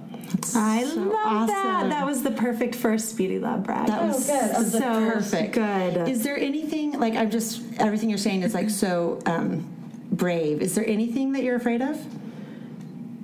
[0.55, 1.11] I So love
[1.47, 1.65] that.
[1.75, 1.89] awesome.
[1.89, 3.87] That was the perfect first beauty lab brag.
[3.87, 4.49] That was good.
[4.51, 5.53] That was so perfect.
[5.53, 6.07] good.
[6.07, 9.65] Is there anything like I'm just everything you're saying is like so um,
[10.11, 10.61] brave?
[10.61, 11.97] Is there anything that you're afraid of?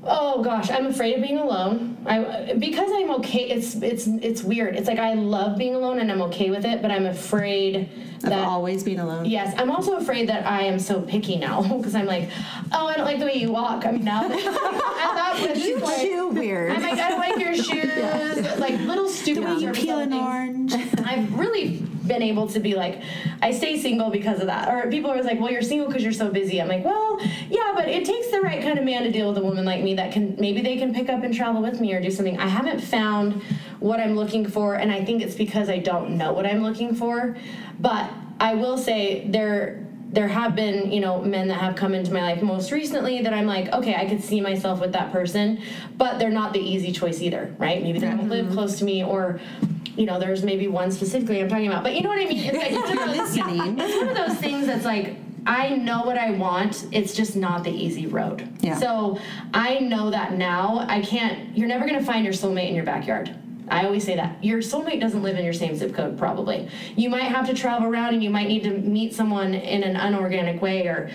[0.09, 1.97] Oh gosh, I'm afraid of being alone.
[2.05, 3.49] I because I'm okay.
[3.49, 4.75] It's it's it's weird.
[4.75, 7.89] It's like I love being alone and I'm okay with it, but I'm afraid
[8.23, 9.25] Of that always being alone.
[9.25, 12.29] Yes, I'm also afraid that I am so picky now because I'm like,
[12.71, 13.85] oh, I don't like the way you walk.
[13.85, 16.71] I mean, now that, at that point, she's like, Too weird.
[16.71, 18.59] I'm like, I don't like your shoes.
[18.59, 19.43] Like little stupid.
[19.43, 20.73] The way you peel an orange.
[20.73, 23.01] I've really been able to be like,
[23.41, 24.69] I stay single because of that.
[24.69, 26.61] Or people are like, well, you're single because you're so busy.
[26.61, 29.37] I'm like, well, yeah, but it takes the right kind of man to deal with
[29.37, 31.93] a woman like me that can maybe they can pick up and travel with me
[31.93, 32.39] or do something.
[32.39, 33.41] I haven't found
[33.79, 36.95] what I'm looking for, and I think it's because I don't know what I'm looking
[36.95, 37.37] for.
[37.79, 42.13] But I will say there there have been you know men that have come into
[42.13, 45.61] my life most recently that i'm like okay i could see myself with that person
[45.97, 48.53] but they're not the easy choice either right maybe they don't live mm-hmm.
[48.53, 49.39] close to me or
[49.97, 52.37] you know there's maybe one specifically i'm talking about but you know what i mean
[52.37, 55.17] it's like it's one of those, it's one of those things that's like
[55.49, 56.87] I know what I want.
[56.91, 58.45] It's just not the easy road.
[58.59, 58.77] Yeah.
[58.77, 59.17] So
[59.53, 60.85] I know that now.
[60.89, 61.57] I can't.
[61.57, 63.33] You're never gonna find your soulmate in your backyard.
[63.69, 64.43] I always say that.
[64.43, 66.69] Your soulmate doesn't live in your same zip code, probably.
[66.95, 69.95] You might have to travel around and you might need to meet someone in an
[69.95, 71.09] unorganic way, or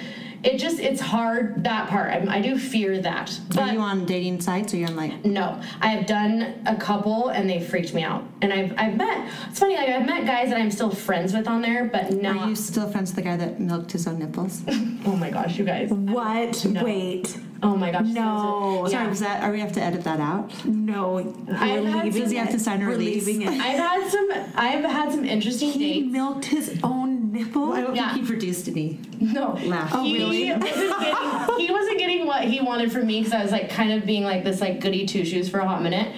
[0.44, 2.10] it just, it's hard, that part.
[2.10, 3.30] I, I do fear that.
[3.30, 6.76] Are But you on dating sites or you're on like no, I have done a
[6.76, 8.24] couple and they freaked me out.
[8.42, 11.46] And I've, I've met, it's funny, like I've met guys that I'm still friends with
[11.46, 14.18] on there, but no are you still friends with the guy that milked his own
[14.18, 14.62] nipples?
[15.06, 15.90] oh my gosh, you guys.
[15.90, 16.64] what?
[16.64, 16.82] No.
[16.84, 17.38] Wait.
[17.64, 18.06] Oh my gosh.
[18.06, 18.86] No.
[18.90, 19.08] Sorry, Yeah.
[19.08, 20.64] was that are we have to edit that out?
[20.64, 21.18] No.
[21.52, 23.24] I've we're leaving Does he have to sign a release?
[23.26, 23.48] leaving it.
[23.60, 26.12] I've had some, I've had some interesting He dates.
[26.12, 27.72] milked his own nipple.
[27.72, 28.12] I don't Yeah.
[28.14, 28.98] think he produced any.
[29.20, 29.52] No.
[29.64, 29.90] Laugh.
[29.94, 30.50] Oh, he really?
[30.52, 33.92] wasn't getting he wasn't getting what he wanted from me because I was like kind
[33.92, 36.12] of being like this like goody two shoes for a hot minute.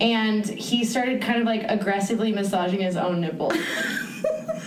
[0.00, 3.52] And he started kind of like aggressively massaging his own nipple.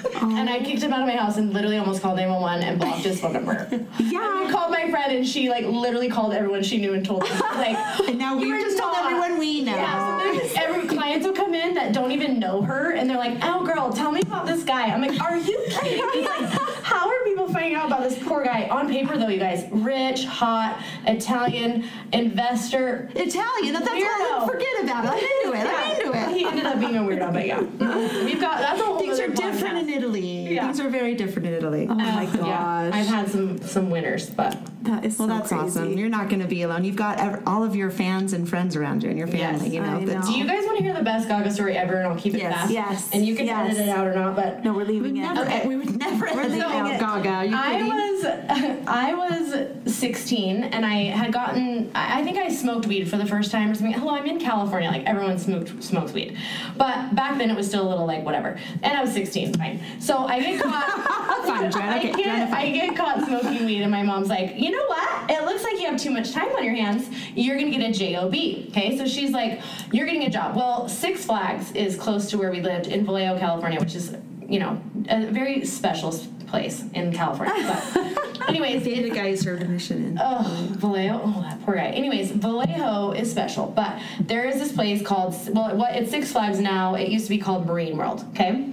[0.37, 3.03] And I kicked him out of my house and literally almost called 911 and blocked
[3.03, 3.67] his phone number.
[3.99, 4.19] Yeah.
[4.47, 7.37] I called my friend and she like literally called everyone she knew and told them
[7.55, 7.77] like
[8.07, 9.75] And now are just told everyone we know.
[9.75, 13.17] Yeah, so there's- every clients will come in that don't even know her, and they're
[13.17, 16.21] like, "Oh, girl, tell me about this guy." I'm like, "Are you kidding me?
[16.27, 16.49] Like,
[16.83, 19.27] how are people finding out about this poor guy on paper, though?
[19.27, 23.73] You guys, rich, hot, Italian, investor." Italian.
[23.73, 23.95] That's all.
[23.95, 24.47] Weirdo.
[24.47, 25.11] Forget about it.
[25.11, 25.67] I'm into it.
[25.67, 26.37] I'm into it.
[26.37, 27.59] He ended up being a weirdo, but yeah,
[28.23, 28.99] we've got that's a whole.
[28.99, 29.97] Things are different in.
[29.97, 30.53] Italy.
[30.53, 30.65] Yeah.
[30.65, 31.87] Things are very different in Italy.
[31.89, 32.47] Oh my uh, gosh.
[32.47, 34.57] Yeah, I've had some some winners, but
[34.87, 35.63] that is well, so that's crazy.
[35.63, 35.97] awesome.
[35.97, 36.83] You're not going to be alone.
[36.83, 39.65] You've got ev- all of your fans and friends around you and your family.
[39.67, 39.99] Yes, you know.
[39.99, 40.21] Know.
[40.21, 41.95] do you guys want to hear the best Gaga story ever?
[41.95, 42.53] And I'll keep it Yes.
[42.55, 42.71] fast.
[42.71, 43.09] Yes.
[43.13, 43.71] And you can Yes.
[43.75, 45.33] edit it out or not, but No, we're We leaving would it.
[45.33, 45.41] never.
[45.41, 45.67] Okay.
[45.67, 46.25] We would never.
[46.25, 46.99] We're edit leaving out it.
[46.99, 47.29] Gaga.
[47.29, 48.25] Are you I was
[48.87, 53.25] I was 16 and I had gotten I I think I smoked weed for the
[53.25, 53.93] first time or something.
[53.93, 54.89] Hello, I'm in California.
[54.89, 56.35] Like everyone smoked smokes weed,
[56.77, 58.57] but back then it was still a little like whatever.
[58.81, 59.79] And I was 16, fine.
[59.99, 61.23] So I get caught.
[61.47, 61.91] Fine, Joanna.
[61.91, 64.76] I Okay, get Joanna, I get caught smoking weed, and my mom's like, you know
[64.87, 65.31] what?
[65.31, 67.09] It looks like you have too much time on your hands.
[67.35, 68.27] You're gonna get a job.
[68.27, 69.61] Okay, so she's like,
[69.91, 70.55] you're getting a job.
[70.55, 74.15] Well, Six Flags is close to where we lived in Vallejo, California, which is
[74.47, 76.11] you know a very special
[76.47, 77.53] place in California.
[77.93, 80.19] But anyways, a guy who served a mission in.
[80.21, 81.21] Oh, Vallejo.
[81.23, 81.87] Oh, that poor guy.
[81.87, 86.59] Anyways, Vallejo is special, but there is this place called well, what it's Six Flags
[86.59, 86.95] now.
[86.95, 88.25] It used to be called Marine World.
[88.31, 88.69] Okay,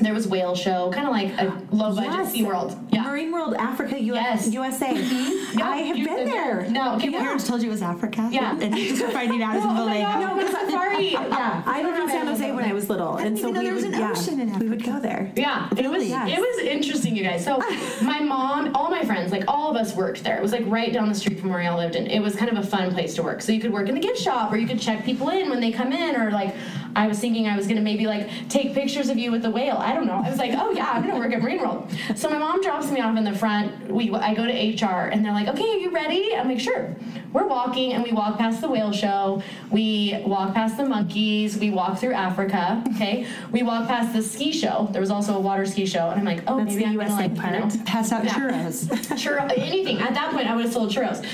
[0.00, 2.32] there was whale show, kind of like a low budget Yes.
[2.32, 2.76] Sea World.
[2.90, 3.02] Yeah.
[3.02, 4.52] Marine World, Africa, US, Yes.
[4.52, 4.92] USA.
[5.52, 6.66] Yeah, I have been there.
[6.70, 8.26] No, okay, Your well, parents told you it was Africa.
[8.32, 8.58] Yeah.
[8.58, 10.34] And you just were finding out it was in Oh Vallejo.
[10.34, 11.08] no, safari.
[11.12, 14.58] Yeah, I lived in San Jose when I was little, and so we would, yeah,
[14.58, 15.30] we would go there.
[15.36, 16.30] Yeah, it was Yes.
[16.30, 17.44] it was interesting, you guys.
[17.44, 17.58] So
[18.02, 20.38] my mom, all my friends, like all of us worked there.
[20.38, 22.50] It was like right down the street from where I lived, and it was kind
[22.50, 23.42] of a fun place to work.
[23.42, 25.60] So you could work in the gift shop, or you could check people in when
[25.60, 26.54] they come in, or like
[26.94, 29.76] I was thinking I was gonna maybe like take pictures of you with the whale.
[29.76, 30.22] I don't know.
[30.24, 31.90] I was like, oh yeah, I'm gonna work at Marine World.
[32.16, 33.90] So my mom drops me off in the front.
[33.90, 36.34] We I go to HR, and they're like, okay, are you ready?
[36.36, 36.94] I'm like, sure.
[37.32, 39.42] We're walking, and we walk past the whale show.
[39.70, 41.56] We walk past the monkeys.
[41.56, 42.84] We walk through Africa.
[42.94, 43.26] Okay.
[43.50, 44.88] We walk past the ski show.
[44.92, 47.08] There was also a water ski show, and I'm like, oh, That's maybe I'm gonna
[47.10, 47.36] USA like,
[47.72, 47.84] you know.
[47.86, 48.34] Pass out Yeah.
[48.34, 48.84] churros.
[49.16, 49.98] churro, anything.
[49.98, 51.24] At that point, I would have sold churros.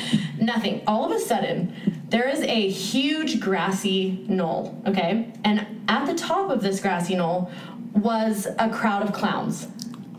[0.41, 0.83] Nothing.
[0.87, 1.75] All of a sudden,
[2.09, 5.33] there is a huge grassy knoll, okay?
[5.45, 7.51] And at the top of this grassy knoll
[7.95, 9.69] was a crowd of clowns,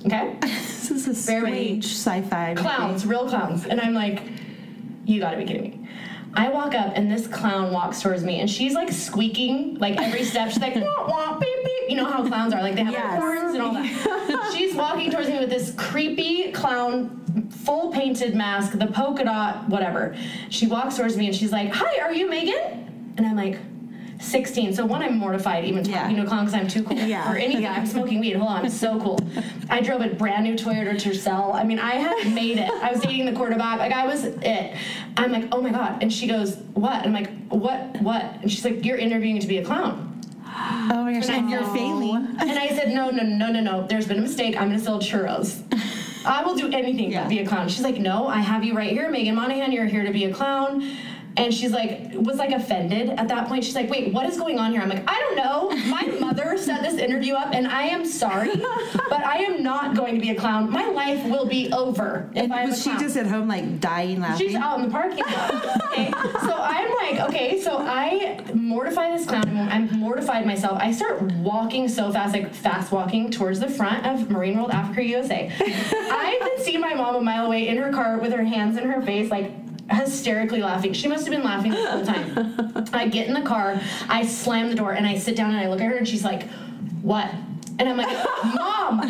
[0.06, 0.38] okay?
[0.42, 2.56] this is a strange sci-fi.
[2.56, 3.66] clowns, real clowns.
[3.66, 4.22] And I'm like,
[5.06, 5.88] you gotta be kidding me.
[6.36, 10.24] I walk up and this clown walks towards me and she's like squeaking like every
[10.24, 10.50] step.
[10.50, 11.59] She's like, wah, beep, beep,
[11.90, 13.20] You know how clowns are, like they have Yes.
[13.20, 14.52] horns and all that.
[14.56, 20.16] She's walking towards me with this creepy clown, full painted mask, the polka dot, whatever.
[20.50, 23.58] She walks towards me and she's like, "Hi, are you Megan?" And I'm like.
[24.22, 24.74] 16.
[24.74, 26.24] So one, I'm mortified even talking Yeah.
[26.24, 27.26] to a clown because I'm too cool Yeah.
[27.32, 27.66] for anything.
[27.66, 28.34] I'm smoking weed.
[28.36, 29.18] Hold on, I'm so cool.
[29.70, 31.54] I drove a brand new Toyota Tercel.
[31.56, 32.70] I mean, I had made it.
[32.70, 33.80] I was dating the quarterback.
[33.80, 34.76] Like I was it.
[35.16, 36.00] I'm like, oh my god.
[36.04, 36.96] And she goes, what?
[37.06, 38.02] I'm like, what?
[38.02, 38.26] What?
[38.42, 40.09] And she's like, you're interviewing to be a clown.
[40.92, 42.28] Oh my gosh, and you're failing.
[42.40, 43.88] And I said, no, no, no, no, no.
[43.88, 44.56] There's been a mistake.
[44.56, 45.62] I'm gonna sell churros.
[46.26, 47.24] I will do anything Yeah.
[47.24, 47.70] but be a clown.
[47.70, 49.72] She's like, no, I have you right here, Megan Monahan.
[49.72, 50.84] You're here to be a clown.
[51.40, 53.64] And she's like, was like offended at that point.
[53.64, 54.82] She's like, wait, what is going on here?
[54.82, 55.70] I'm like, I don't know.
[55.90, 60.16] My mother set this interview up, and I am sorry, but I am not going
[60.16, 60.70] to be a clown.
[60.70, 63.80] My life will be over if And I'm was a she just at home like
[63.80, 64.48] dying laughing?
[64.48, 65.78] She's out in the parking lot.
[65.90, 69.50] Okay, so I'm like, okay, so I mortify this clown.
[69.70, 70.78] I'm mortified myself.
[70.80, 75.04] I start walking so fast, like fast walking towards the front of Marine World Africa
[75.04, 75.52] USA.
[75.60, 78.88] I could see my mom a mile away in her car with her hands in
[78.90, 79.52] her face, like
[79.90, 80.94] hysterically laughing.
[80.94, 82.86] She must have been laughing the whole time.
[82.94, 85.68] I get in the car, I slam the door, and I sit down and I
[85.68, 86.50] look at her, and she's like,
[87.02, 87.30] what?
[87.80, 89.02] And I'm like, Mom,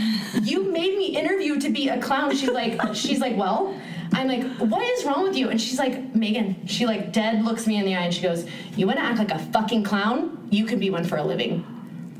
[0.43, 2.35] you made me interview to be a clown.
[2.35, 3.75] She's like, she's like, well,
[4.13, 5.49] I'm like, what is wrong with you?
[5.49, 8.45] And she's like, Megan, she like dead looks me in the eye and she goes,
[8.75, 10.47] You wanna act like a fucking clown?
[10.51, 11.65] You can be one for a living.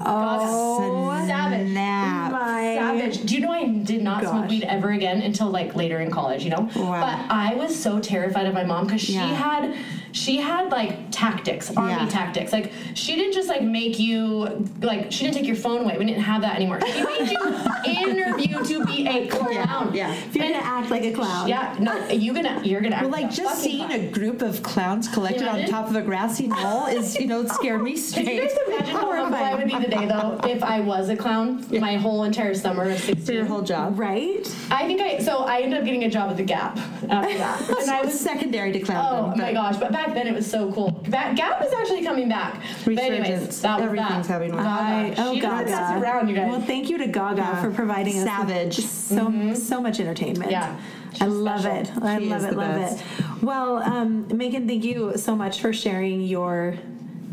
[0.02, 1.70] Oh, savage.
[1.72, 2.32] Snap.
[2.32, 3.24] my Savage.
[3.26, 6.44] Do you know I did not smoke weed ever again until like later in college,
[6.44, 6.70] you know?
[6.76, 7.02] Wow.
[7.02, 9.28] But I was so terrified of my mom because she Yeah.
[9.28, 9.76] had
[10.12, 12.08] she had like tactics, army Yeah.
[12.10, 12.52] tactics.
[12.52, 15.98] Like she didn't just like make you like she didn't take your phone away.
[15.98, 16.80] We didn't have that anymore.
[16.86, 17.40] She made you
[17.86, 19.94] interview to be a clown.
[19.94, 20.14] yeah.
[20.14, 21.48] If you're gonna act like a clown.
[21.48, 24.00] Yeah, no, you gonna you're gonna act Well, like a just seeing clown.
[24.00, 27.82] a group of clowns collected on top of a grassy knoll is, you know, scared
[27.82, 28.26] me straight.
[28.26, 28.36] Can straight.
[28.36, 31.66] you guys imagine how humble I would be today, though, if I was a clown
[31.80, 33.26] my whole entire summer of 16?
[33.26, 34.00] For your whole job.
[34.00, 34.46] Right?
[34.72, 36.78] I think I, so I ended up getting a job at the Gap
[37.10, 37.60] after that.
[37.80, 39.38] And I was, secondary to oh clown.
[39.38, 40.92] my gosh, but back then it was so cool.
[41.10, 42.62] Ba- Gap is actually coming back.
[42.86, 43.62] But anyways, Resurgence.
[43.62, 44.34] that was Everything's that.
[44.34, 44.64] having one.
[44.64, 45.22] Gaga.
[45.22, 45.58] I, oh, she Gaga.
[45.66, 46.50] turns us around, you guys.
[46.50, 47.62] Well, thank you to Gaga Yeah.
[47.62, 48.80] for providing us with Savage.
[48.86, 50.52] so so much entertainment.
[50.52, 50.80] Yeah.
[51.20, 51.98] I love special.
[51.98, 52.04] it.
[52.04, 52.50] I She love it.
[52.52, 53.04] the Love best.
[53.20, 53.42] it.
[53.42, 56.76] Well, um, Megan, thank you so much for sharing your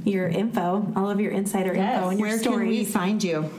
[0.04, 1.96] your info, all of your insider Yes.
[1.96, 3.50] info and your Where can we find you?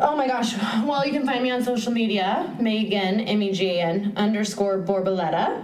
[0.00, 0.54] Oh my gosh.
[0.84, 4.78] Well, you can find me on social media, Megan, M E G A N underscore
[4.78, 5.62] Borboleta.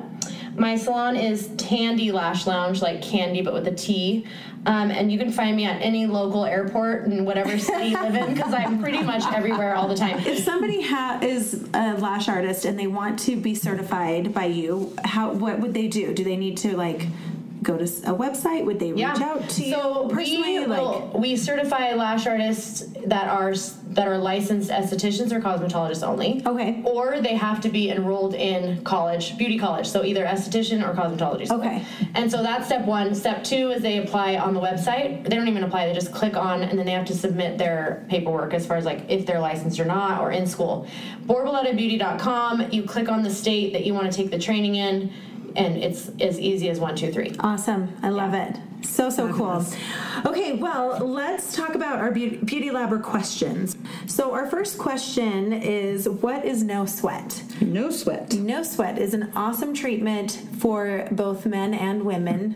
[0.56, 4.24] My salon is Tandy Lash Lounge, like candy but with a T.
[4.64, 8.14] Um, and you can find me at any local airport in whatever city you live
[8.16, 10.18] in because I'm pretty much everywhere all the time.
[10.20, 14.92] if somebody ha- is a lash artist and they want to be certified by you,
[15.04, 16.12] how what would they do?
[16.12, 17.06] Do they need to like
[17.66, 18.64] go to a website?
[18.64, 20.58] Would they reach out to so you personally?
[20.60, 23.54] we like, will, we certify lash artists that are
[23.96, 26.42] that are licensed estheticians or cosmetologists only.
[26.46, 26.82] Okay.
[26.84, 29.86] Or they have to be enrolled in college, beauty college.
[29.88, 31.46] So either esthetician or cosmetology.
[31.46, 31.60] school.
[31.60, 31.84] Okay.
[32.14, 33.14] And so that's step one.
[33.14, 35.24] Step two is they apply on the website.
[35.24, 35.86] They don't even apply.
[35.86, 38.84] They just click on and then they have to submit their paperwork as far as
[38.84, 40.86] like if they're licensed or not or in school.
[41.26, 42.70] BorboletaBeauty.com.
[42.70, 45.12] You click on the state that you want to take the training in,
[45.56, 47.34] and it's as easy as one, two, three.
[47.40, 47.94] Awesome.
[48.02, 48.56] I love it.
[48.82, 49.64] So, so cool.
[50.24, 53.76] Okay, well, let's talk about our beauty, beauty labber questions.
[54.06, 57.42] So, our first question is What is no sweat?
[57.60, 58.34] No sweat.
[58.34, 62.54] No Sweat is an awesome treatment for both men and women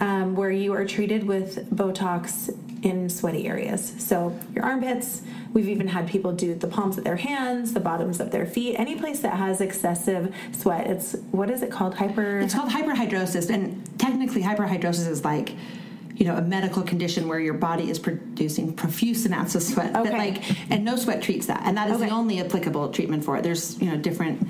[0.00, 2.54] um, where you are treated with Botox
[2.86, 3.94] in sweaty areas.
[3.98, 5.22] So, your armpits,
[5.52, 8.76] we've even had people do the palms of their hands, the bottoms of their feet,
[8.78, 10.86] any place that has excessive sweat.
[10.86, 11.94] It's what is it called?
[11.96, 12.38] Hyper.
[12.38, 15.52] It's called hyperhidrosis, and technically, hyperhidrosis is like,
[16.14, 19.92] you know, a medical condition where your body is producing profuse amounts of sweat.
[19.92, 20.16] But Okay.
[20.16, 22.06] like, and no sweat treats that, and that is Okay.
[22.06, 23.42] the only applicable treatment for it.
[23.42, 24.46] There's, you know, different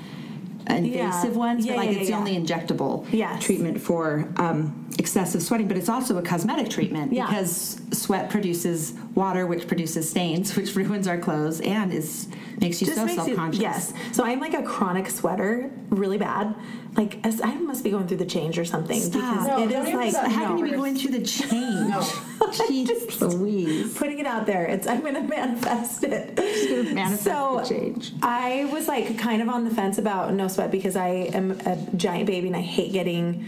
[0.75, 1.37] invasive Yeah.
[1.37, 3.43] ones, Yeah, but like yeah, it's the only injectable Yes.
[3.43, 5.67] treatment for um, excessive sweating.
[5.67, 11.07] But it's also a cosmetic treatment because sweat produces water, which produces stains, which ruins
[11.07, 12.27] our clothes and is
[12.61, 13.59] makes you Just so makes self-conscious.
[13.61, 13.93] yes.
[14.13, 16.55] So I'm like a chronic sweater, really bad.
[16.95, 19.13] Like as, I must be going through the change or something Stop.
[19.13, 20.27] because No, it don't is even like stop.
[20.31, 21.93] How can you be going through the change?
[21.93, 23.93] Jeez Louise.
[23.97, 24.65] putting it out there.
[24.65, 26.35] It's I'm gonna manifest it.
[26.35, 28.13] gonna manifest so the change.
[28.23, 31.75] I was like kind of on the fence about no sweat because I am a
[31.95, 33.45] giant baby and I hate getting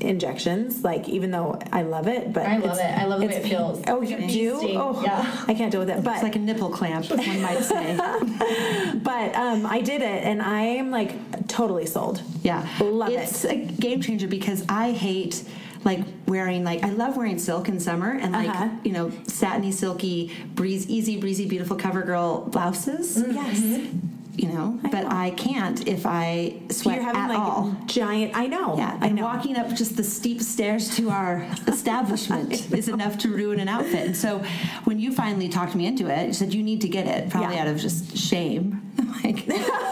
[0.00, 0.82] injections.
[0.84, 2.82] Like even though I love it, but I love it.
[2.84, 3.82] I love the way it feels.
[3.86, 4.58] Oh, you do?
[4.76, 5.44] Oh, Yeah.
[5.46, 6.02] I can't deal with it.
[6.04, 7.96] But It's like a nipple clamp, one might say.
[9.02, 12.22] but um, I did it, and I am like totally sold.
[12.42, 12.66] Yeah.
[12.80, 13.52] Love it's it.
[13.52, 15.42] a game changer because I hate
[15.82, 18.68] like wearing like I love wearing silk in summer and like Uh-huh.
[18.84, 23.16] you know satiny, silky, breeze, easy, breezy, beautiful cover girl blouses.
[23.16, 23.32] Mm-hmm.
[23.34, 23.94] Yes.
[24.40, 27.76] You know, but I can't if I sweat You're having at like all.
[27.84, 28.34] giant.
[28.34, 28.74] I know.
[28.78, 29.24] Yeah, I and know.
[29.24, 34.06] walking up just the steep stairs to our establishment is enough to ruin an outfit.
[34.06, 34.42] And so,
[34.84, 37.56] when you finally talked me into it, you said you need to get it, probably
[37.56, 37.62] Yeah.
[37.62, 38.80] out of just shame,
[39.24, 39.46] like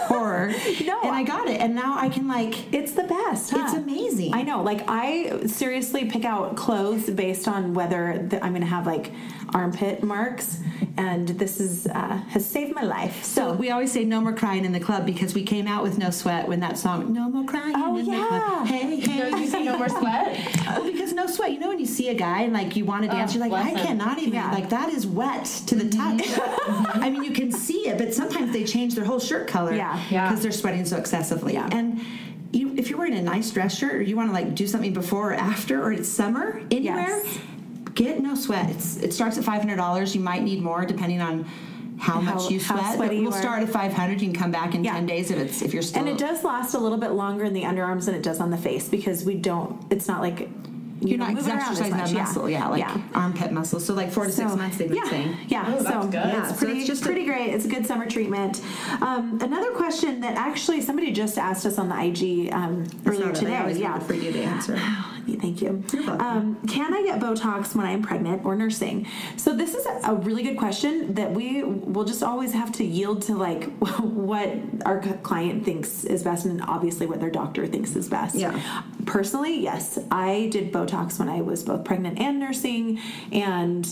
[0.09, 0.55] horror.
[0.89, 0.99] No.
[1.03, 2.73] and I got it, and now I can like.
[2.73, 3.53] It's the best.
[3.53, 4.33] It's amazing.
[4.35, 4.63] I know.
[4.63, 9.13] Like I seriously pick out clothes based on whether the, I'm going to have like
[9.55, 10.61] armpit marks,
[10.97, 13.25] and this is uh, has saved my life.
[13.25, 15.83] So So, we always say no more crying in the club because we came out
[15.83, 18.17] with no sweat when that song "No More Crying Oh, in the.
[18.17, 20.39] Club." Hey, hey, No, you say no more sweat?
[20.67, 21.53] Well, oh, because no sweat.
[21.53, 23.39] You know when you see a guy and like you want to oh, dance, Oh,
[23.39, 23.87] you're like, I him.
[23.87, 24.35] cannot even.
[24.35, 24.51] Yeah.
[24.53, 26.17] Like that is wet to the mm-hmm.
[26.19, 26.97] touch.
[26.97, 29.75] I mean, you can see it, but sometimes they change their whole shirt color.
[29.75, 30.03] Yeah.
[30.11, 30.29] Yeah.
[30.29, 31.55] Because they're sweating so excessively.
[31.55, 31.69] Yeah.
[31.73, 32.01] And
[32.53, 34.93] you, if you're wearing a nice dress shirt, or you want to like do something
[34.95, 37.39] before or after, or it's summer anywhere, Yes.
[37.95, 38.71] get no sweat.
[38.71, 40.15] It's, it starts at five hundred dollars.
[40.15, 41.47] You might need more depending on.
[41.99, 42.81] How, How- much you sweat?
[42.81, 43.41] But sweaty we'll are.
[43.41, 44.21] start at 500.
[44.21, 44.95] You can come back in Yeah.
[44.95, 46.01] 10 days if it's if you're still.
[46.01, 48.51] and it does last a little bit longer in the underarms than it does on
[48.51, 49.83] the face because we don't.
[49.91, 50.49] It's not like
[51.01, 52.85] you You're not moving around as exercising that muscle, yeah, like
[53.15, 53.79] armpit muscle.
[53.79, 55.37] So like four to six months they've been yeah, saying.
[55.47, 56.13] Yeah, Oh, so that's good.
[56.15, 57.51] Yeah, it's so pretty, it's just a- pretty great.
[57.55, 58.61] It's a good summer treatment.
[59.01, 63.35] Um, another question that actually somebody just asked us on the IG um, earlier not-
[63.37, 63.57] today.
[63.59, 64.77] always yeah, for you to answer.
[65.37, 65.85] Thank you.
[66.07, 69.07] Um, can I get Botox when I'm pregnant or nursing?
[69.37, 73.23] So this is a really good question that we will just always have to yield
[73.23, 73.65] to like
[74.01, 74.51] what
[74.85, 78.35] our client thinks is best, and obviously what their doctor thinks is best.
[78.35, 78.61] Yeah.
[79.07, 83.01] Personally, yes, I did Botox when I was both pregnant and nursing,
[83.33, 83.89] and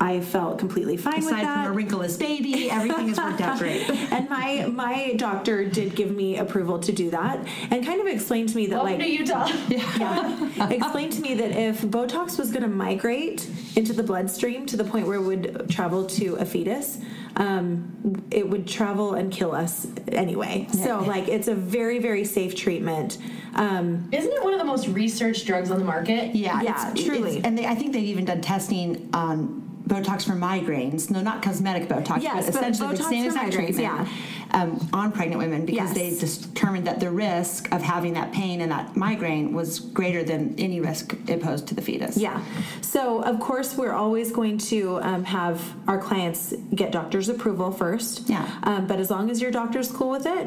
[0.00, 3.58] I felt completely fine with Aside that from a wrinkleless baby, everything has worked out
[3.64, 3.88] great.
[3.90, 8.48] and my my doctor did give me approval to do that and kind of explained
[8.50, 9.48] to me that Welcome like to Utah.
[9.98, 14.76] yeah, explained to me that if Botox was going to migrate into the bloodstream to
[14.76, 16.98] the point where it would travel to a fetus,
[17.36, 20.68] um, it would travel and kill us anyway.
[20.72, 23.18] So like it's a very very safe treatment.
[23.54, 26.36] Um, Isn't it one of the most researched drugs on the market?
[26.36, 27.30] Yeah, Yeah, it's- truly.
[27.38, 31.10] it's- and they, I think they've even done testing on Botox for migraines.
[31.10, 34.08] No, not cosmetic Botox, Yes, but but essentially the Botox same for exact migraines, treatment
[34.52, 36.20] um, on pregnant women because Yes.
[36.20, 40.54] they determined that the risk of having that pain and that migraine was greater than
[40.58, 42.16] any risk it posed to the fetus.
[42.16, 42.44] Yeah.
[42.82, 48.28] So, of course, we're always going to um, have our clients get doctor's approval first.
[48.28, 48.46] Yeah.
[48.64, 50.46] Um, but as long as your doctor's cool with it,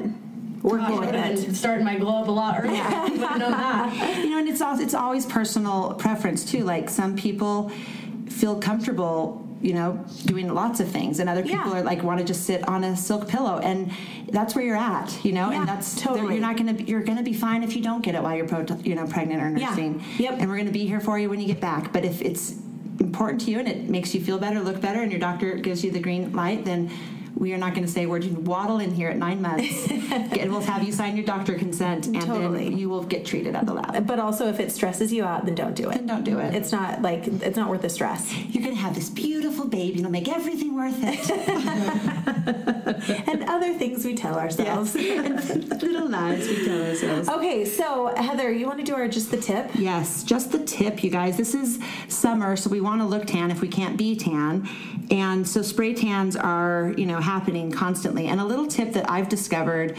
[0.62, 1.56] we're Gosh, cool I with it.
[1.56, 2.84] starting my glow up a lot earlier.
[2.84, 4.20] I would that.
[4.24, 6.64] You know, and it's also it's always personal preference too.
[6.64, 7.72] Like some people
[8.32, 11.80] feel comfortable, you know, doing lots of things, and other people Yeah.
[11.80, 13.92] are like want to just sit on a silk pillow, and
[14.30, 15.52] that's where you're at, you know.
[15.52, 16.34] Yeah, and that's totally.
[16.36, 18.48] You're not gonna be, you're gonna be fine if you don't get it while you're
[18.48, 19.70] pro, you know pregnant or nursing Yeah.
[19.70, 20.02] nursing.
[20.18, 20.36] Yep.
[20.40, 21.94] And we're gonna be here for you when you get back.
[21.94, 22.56] But if it's
[23.00, 25.84] important to you and it makes you feel better, look better, and your doctor gives
[25.84, 26.90] you the green light, then.
[27.36, 29.90] We are not going to say we're going to waddle in here at nine months,
[29.92, 32.66] and we'll have you sign your doctor consent, and Totally.
[32.70, 34.06] then you will get treated at the lab.
[34.06, 35.96] But also, if it stresses you out, then don't do it.
[35.96, 36.54] Then don't do it.
[36.54, 38.32] It's not like it's not worth the stress.
[38.36, 40.00] You're gonna have this beautiful baby.
[40.00, 41.30] It'll make everything worth it.
[43.28, 44.94] and other things we tell ourselves.
[44.96, 47.30] Little lies we tell ourselves.
[47.30, 49.72] Okay, so Heather, you want to do our just the tip?
[49.76, 51.38] Yes, just the tip, you guys.
[51.38, 54.68] This is summer, so we want to look tan if we can't be tan.
[55.10, 58.28] And so spray tans are, you know, happening constantly.
[58.28, 59.98] And a little tip that I've discovered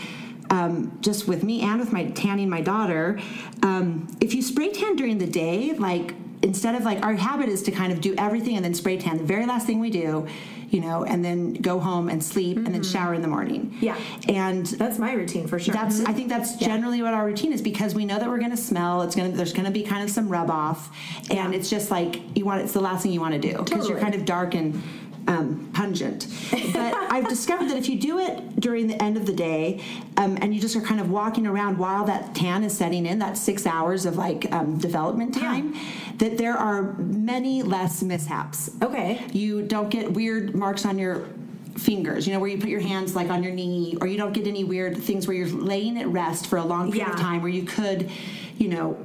[0.50, 3.18] um, just with me and with my tanning my daughter,
[3.62, 7.62] um, if you spray tan during the day, like instead of like our habit is
[7.62, 10.26] to kind of do everything and then spray tan, the very last thing we do,
[10.70, 13.76] you know, and then go home and sleep and then shower in the morning.
[13.80, 13.96] Yeah.
[14.28, 15.72] And That's my routine for sure.
[15.72, 18.50] that's I think that's generally what our routine is because we know that we're going
[18.50, 19.02] to smell.
[19.02, 20.90] It's going to there's going to be kind of some rub off,
[21.30, 21.58] and Yeah.
[21.58, 24.00] it's just like you want it's the last thing you want to do because you're
[24.00, 24.82] kind of dark and
[25.26, 26.26] um, pungent.
[26.50, 29.82] But I've discovered that if you do it during the end of the day,
[30.16, 33.18] um, and you just are kind of walking around while that tan is setting in,
[33.20, 35.74] that six hours of like um, development time,
[36.16, 38.70] that there are many less mishaps.
[38.82, 39.24] Okay.
[39.32, 41.26] You don't get weird marks on your
[41.76, 44.32] fingers, you know, where you put your hands like on your knee, or you don't
[44.32, 47.40] get any weird things where you're laying at rest for a long period of time
[47.40, 48.10] where you could,
[48.58, 49.04] you know,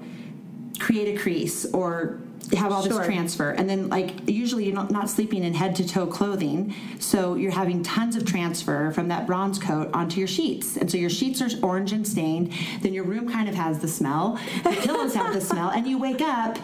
[0.79, 2.19] create a crease or
[2.55, 2.99] have all Sure.
[2.99, 6.73] this transfer and then like usually you're not, not sleeping in head to toe clothing
[6.97, 10.97] so you're having tons of transfer from that bronze coat onto your sheets and so
[10.97, 14.69] your sheets are orange and stained then your room kind of has the smell the
[14.69, 16.57] pillows have the smell and you wake up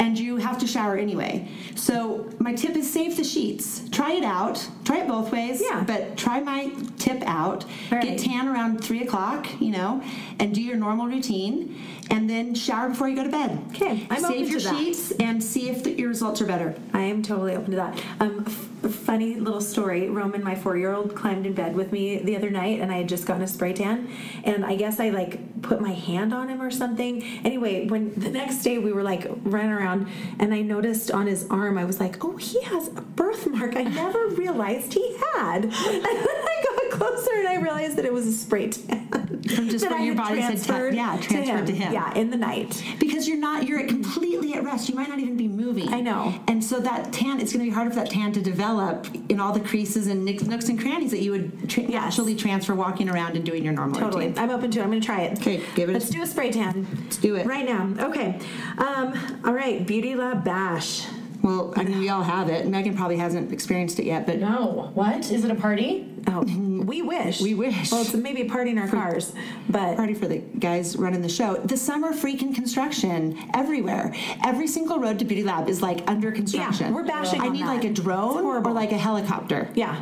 [0.00, 4.24] and you have to shower anyway so my tip is save the sheets try it
[4.24, 5.84] out try it both ways Yeah.
[5.86, 7.64] but try my tip out.
[7.92, 10.02] All Get tan around three o'clock, you know,
[10.40, 11.76] and do your normal routine,
[12.10, 13.60] and then shower before you go to bed.
[13.70, 14.76] Okay, I'm Save your that.
[14.76, 16.74] sheets and see if the, your results are better.
[16.94, 18.02] I am totally open to that.
[18.18, 20.08] Um, f- funny little story.
[20.08, 23.26] Roman, my four-year-old, climbed in bed with me the other night, and I had just
[23.26, 24.08] gotten a spray tan,
[24.44, 27.22] and I guess I like put my hand on him or something.
[27.44, 30.08] Anyway, when the next day we were like running around,
[30.38, 33.76] and I noticed on his arm, I was like, "Oh, he has a birthmark.
[33.76, 35.72] I never realized he had."
[36.92, 39.06] And then I got closer, and I realized that it was a spray tan.
[39.54, 41.92] From just where your body said ta- yeah, transferred to him.
[41.92, 42.82] Yeah, in the night.
[42.98, 44.88] Because you're not, you're completely at rest.
[44.88, 45.88] You might not even be moving.
[45.92, 46.34] I know.
[46.48, 49.40] And so that tan, it's going to be harder for that tan to develop in
[49.40, 51.92] all the creases and nicks, nooks and crannies that you would tra- Yes.
[52.18, 54.26] naturally transfer walking around and doing your normal Totally.
[54.28, 54.42] routine.
[54.42, 54.82] I'm open to it.
[54.82, 55.38] I'm going to try it.
[55.38, 56.86] Okay, give it a- Let's do a spray tan.
[57.04, 57.46] Let's do it.
[57.46, 57.92] Right now.
[58.08, 58.38] Okay.
[58.78, 59.86] Um, all right.
[59.86, 61.06] Beauty Lab Bash.
[61.42, 62.66] Well, I mean, we all have it.
[62.66, 64.90] Megan probably hasn't experienced it yet, but No.
[64.94, 65.30] What?
[65.30, 66.06] Is it a party?
[66.26, 66.40] Oh,
[66.84, 67.40] we wish.
[67.40, 67.92] We wish.
[67.92, 69.32] Well, it's maybe a party in our cars,
[69.68, 71.54] but party for the guys running the show.
[71.56, 74.14] The summer freaking construction everywhere.
[74.44, 76.88] Every single road to Beauty Lab is like under construction.
[76.88, 77.68] Yeah, we're bashing I need that.
[77.76, 79.70] like a drone or like a helicopter.
[79.74, 80.00] yeah.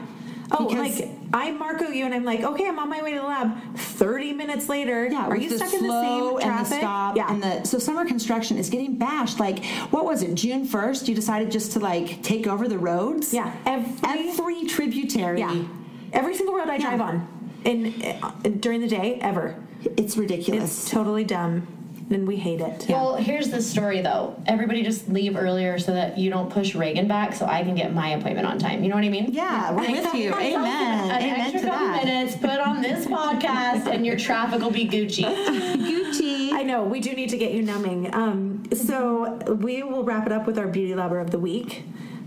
[0.53, 3.19] Oh, Because- like I Marco you and I'm like, okay, I'm on my way to
[3.21, 3.77] the lab.
[3.77, 6.69] Thirty minutes later, Yeah, are you stuck in the same and traffic?
[6.71, 7.33] the stop yeah.
[7.33, 9.41] and the so summer construction is getting bashed.
[9.41, 10.35] Like, what was it?
[10.37, 13.35] June first, you decided just to like take over the roads.
[13.35, 13.53] yeah.
[13.67, 13.93] Every,
[14.31, 15.41] every tributary.
[15.41, 15.65] yeah.
[16.13, 17.27] Every single road I drive on,
[17.65, 18.31] in, uh,
[18.61, 19.57] during the day, ever.
[19.97, 20.63] it's ridiculous.
[20.85, 21.67] It's totally dumb,
[22.11, 22.87] and we hate it.
[22.89, 24.41] Well, here's the story though.
[24.47, 27.93] Everybody just leave earlier so that you don't push Reagan back so I can get
[27.93, 28.83] my appointment on time.
[28.83, 29.33] You know what I mean?
[29.33, 30.33] yeah, we're with you.
[30.33, 31.11] An Amen.
[31.11, 32.05] Amen extra to couple that.
[32.05, 35.25] minutes, put on this podcast, and your traffic will be Gucci.
[35.25, 36.53] Gucci.
[36.53, 38.15] I know we do need to get you numbing.
[38.15, 41.85] Um, so we will wrap it up with our beauty lover of the week.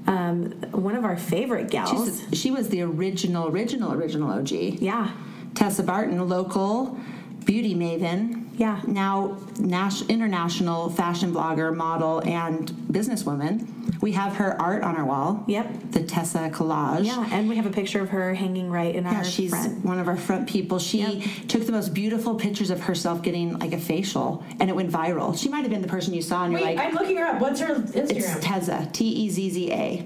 [0.08, 2.22] Um, one of our favorite gals.
[2.32, 4.52] She's, she was the original, original, original OG.
[4.52, 5.12] yeah,
[5.56, 6.98] Tessa Barton, local
[7.46, 8.39] beauty maven.
[8.60, 8.82] Yeah.
[8.86, 13.66] Now, nas- international fashion blogger, model, and businesswoman.
[14.02, 15.44] We have her art on our wall.
[15.48, 15.92] Yep.
[15.92, 17.06] The Tessa collage.
[17.06, 19.50] yeah, and we have a picture of her hanging right in our Yeah, our she's
[19.52, 19.84] front.
[19.86, 20.78] one of our front people.
[20.80, 21.24] She Yep.
[21.48, 25.38] took the most beautiful pictures of herself getting like a facial, and it went viral.
[25.38, 27.40] She might have been the person you saw, and you're like, I'm looking her up.
[27.42, 28.10] What's her Instagram?
[28.12, 28.46] it's?
[28.46, 30.06] Tezza, T E Z Z A.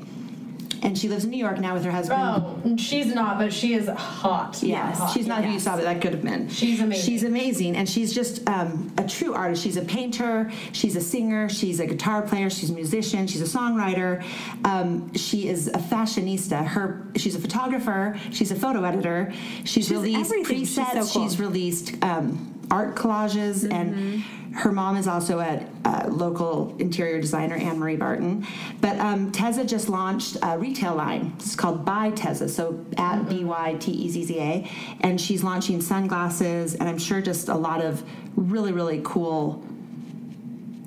[0.84, 2.21] And she lives in New York now with her husband.
[2.21, 4.61] Oh, she's not, but she is hot.
[4.61, 5.13] Yes, hot.
[5.13, 6.49] she's not who you saw, but that could have been.
[6.49, 7.05] She's amazing.
[7.05, 9.63] She's amazing, and she's just um, a true artist.
[9.63, 13.57] She's a painter, she's a singer, she's a guitar player, she's a musician, she's a
[13.57, 14.23] songwriter.
[14.65, 16.65] Um, she is a fashionista.
[16.65, 18.19] Her, she's a photographer.
[18.31, 19.31] She's a photo editor.
[19.63, 20.59] She's, released everything.
[20.59, 21.13] She's so presets.
[21.13, 21.23] cool.
[21.23, 24.53] She's released um, art collages, and Mm-hmm.
[24.53, 28.45] her mom is also a, uh local interior designer, Anne Marie Barton.
[28.82, 31.34] But um, Tezza just launched a retail line.
[31.38, 33.30] It's called By Tezza, so at Mm-hmm.
[33.30, 34.70] B Y T E Z Z A,
[35.01, 38.03] and she's launching sunglasses, and I'm sure just a lot of
[38.36, 39.64] really really cool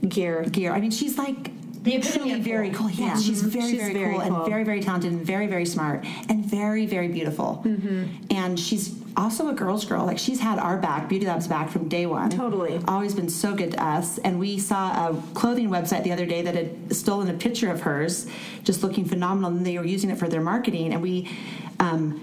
[0.08, 0.44] Gear.
[0.44, 0.72] gear.
[0.72, 1.50] I mean, she's like.
[1.86, 2.90] The epitome of very cool.
[2.90, 3.16] Yeah.
[3.16, 3.46] she's Mhm.
[3.46, 4.36] very, She's very, very cool, cool.
[4.42, 7.62] and very, very talented and very, very smart and very, very beautiful.
[7.64, 8.04] Mm-hmm.
[8.32, 10.04] And she's also a girl's girl.
[10.04, 12.28] Like she's had our back, Beauty Lab's back from day one.
[12.30, 12.80] Totally.
[12.88, 14.18] Always been so good to us.
[14.18, 17.82] And we saw a clothing website the other day that had stolen a picture of
[17.82, 18.26] hers,
[18.64, 20.92] just looking phenomenal, and they were using it for their marketing.
[20.92, 21.30] And we
[21.78, 22.20] um,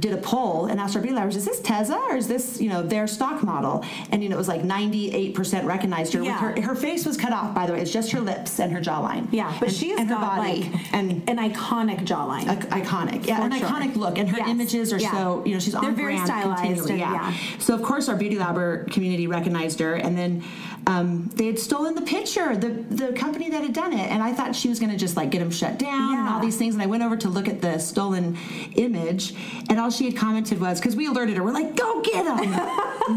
[0.00, 2.68] did a poll and asked our beauty labs, is this Tezza or is this, you
[2.68, 3.84] know, their stock model?
[4.10, 6.22] And, you know, it was like 98% recognized her.
[6.22, 6.32] Yeah.
[6.54, 7.80] With her, her face was cut off, by the way.
[7.80, 9.28] It's just her lips and her jawline.
[9.30, 10.62] Yeah, but and, she has got body.
[10.70, 12.48] like and an iconic jawline.
[12.48, 13.68] I- iconic, yeah, an sure.
[13.68, 14.48] iconic look, and her Yes.
[14.48, 15.12] images are Yeah.
[15.12, 17.12] so you know she's They're on very brand stylized and- yeah.
[17.12, 17.34] yeah.
[17.58, 20.42] So of course our beauty labber community recognized her, and then
[20.86, 24.32] um, they had stolen the picture, the the company that had done it, and I
[24.32, 26.74] thought she was going to just like get them shut down and all these things,
[26.74, 28.38] and I went over to look at the stolen
[28.76, 29.34] image,
[29.68, 32.38] and all she had commented was because we alerted her, we're like, go get them,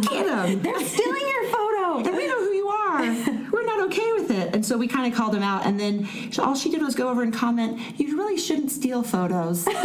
[0.01, 1.97] get them, They're stealing your photo.
[1.99, 2.52] and we know who.
[3.51, 4.53] We're not okay with it.
[4.55, 5.65] And so we kind of called him out.
[5.65, 9.03] And then she, all she did was go over and comment, You really shouldn't steal
[9.03, 9.67] photos.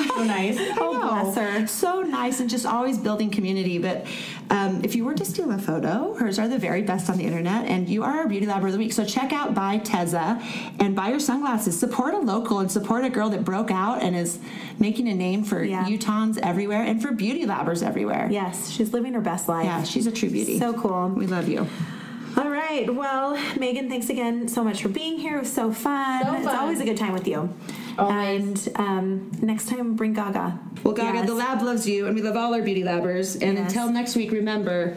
[0.00, 0.56] So nice.
[0.78, 1.66] Oh, bless her.
[1.66, 3.78] So nice and just always building community.
[3.78, 4.06] But
[4.48, 7.24] um, if you were to steal a photo, hers are the very best on the
[7.24, 8.92] internet, and you are our beauty labber of the week.
[8.92, 10.42] So check out By Tezza
[10.78, 11.78] and buy your sunglasses.
[11.78, 14.38] Support a local and support a girl that broke out and is
[14.78, 15.84] making a name for Yeah.
[15.86, 18.28] Utahns everywhere and for beauty labbers everywhere.
[18.30, 19.66] Yes, she's living her best life.
[19.66, 20.58] Yeah, she's a true beauty.
[20.58, 21.08] So cool.
[21.08, 21.66] We love you.
[22.36, 22.92] All right.
[22.92, 25.36] Well, Megan, thanks again so much for being here.
[25.36, 26.24] It was so fun.
[26.24, 27.52] So It's always a good time with you.
[27.98, 28.66] Always.
[28.68, 30.58] And um, next time, bring Gaga.
[30.84, 31.26] Well, Gaga, Yes.
[31.26, 33.34] the lab loves you, and we love all our beauty labbers.
[33.42, 33.68] And Yes.
[33.72, 34.96] until next week, remember,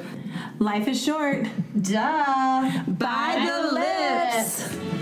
[0.60, 1.48] Life is short.
[1.82, 2.84] Duh.
[2.88, 4.72] buy the lips.
[4.72, 4.93] lips.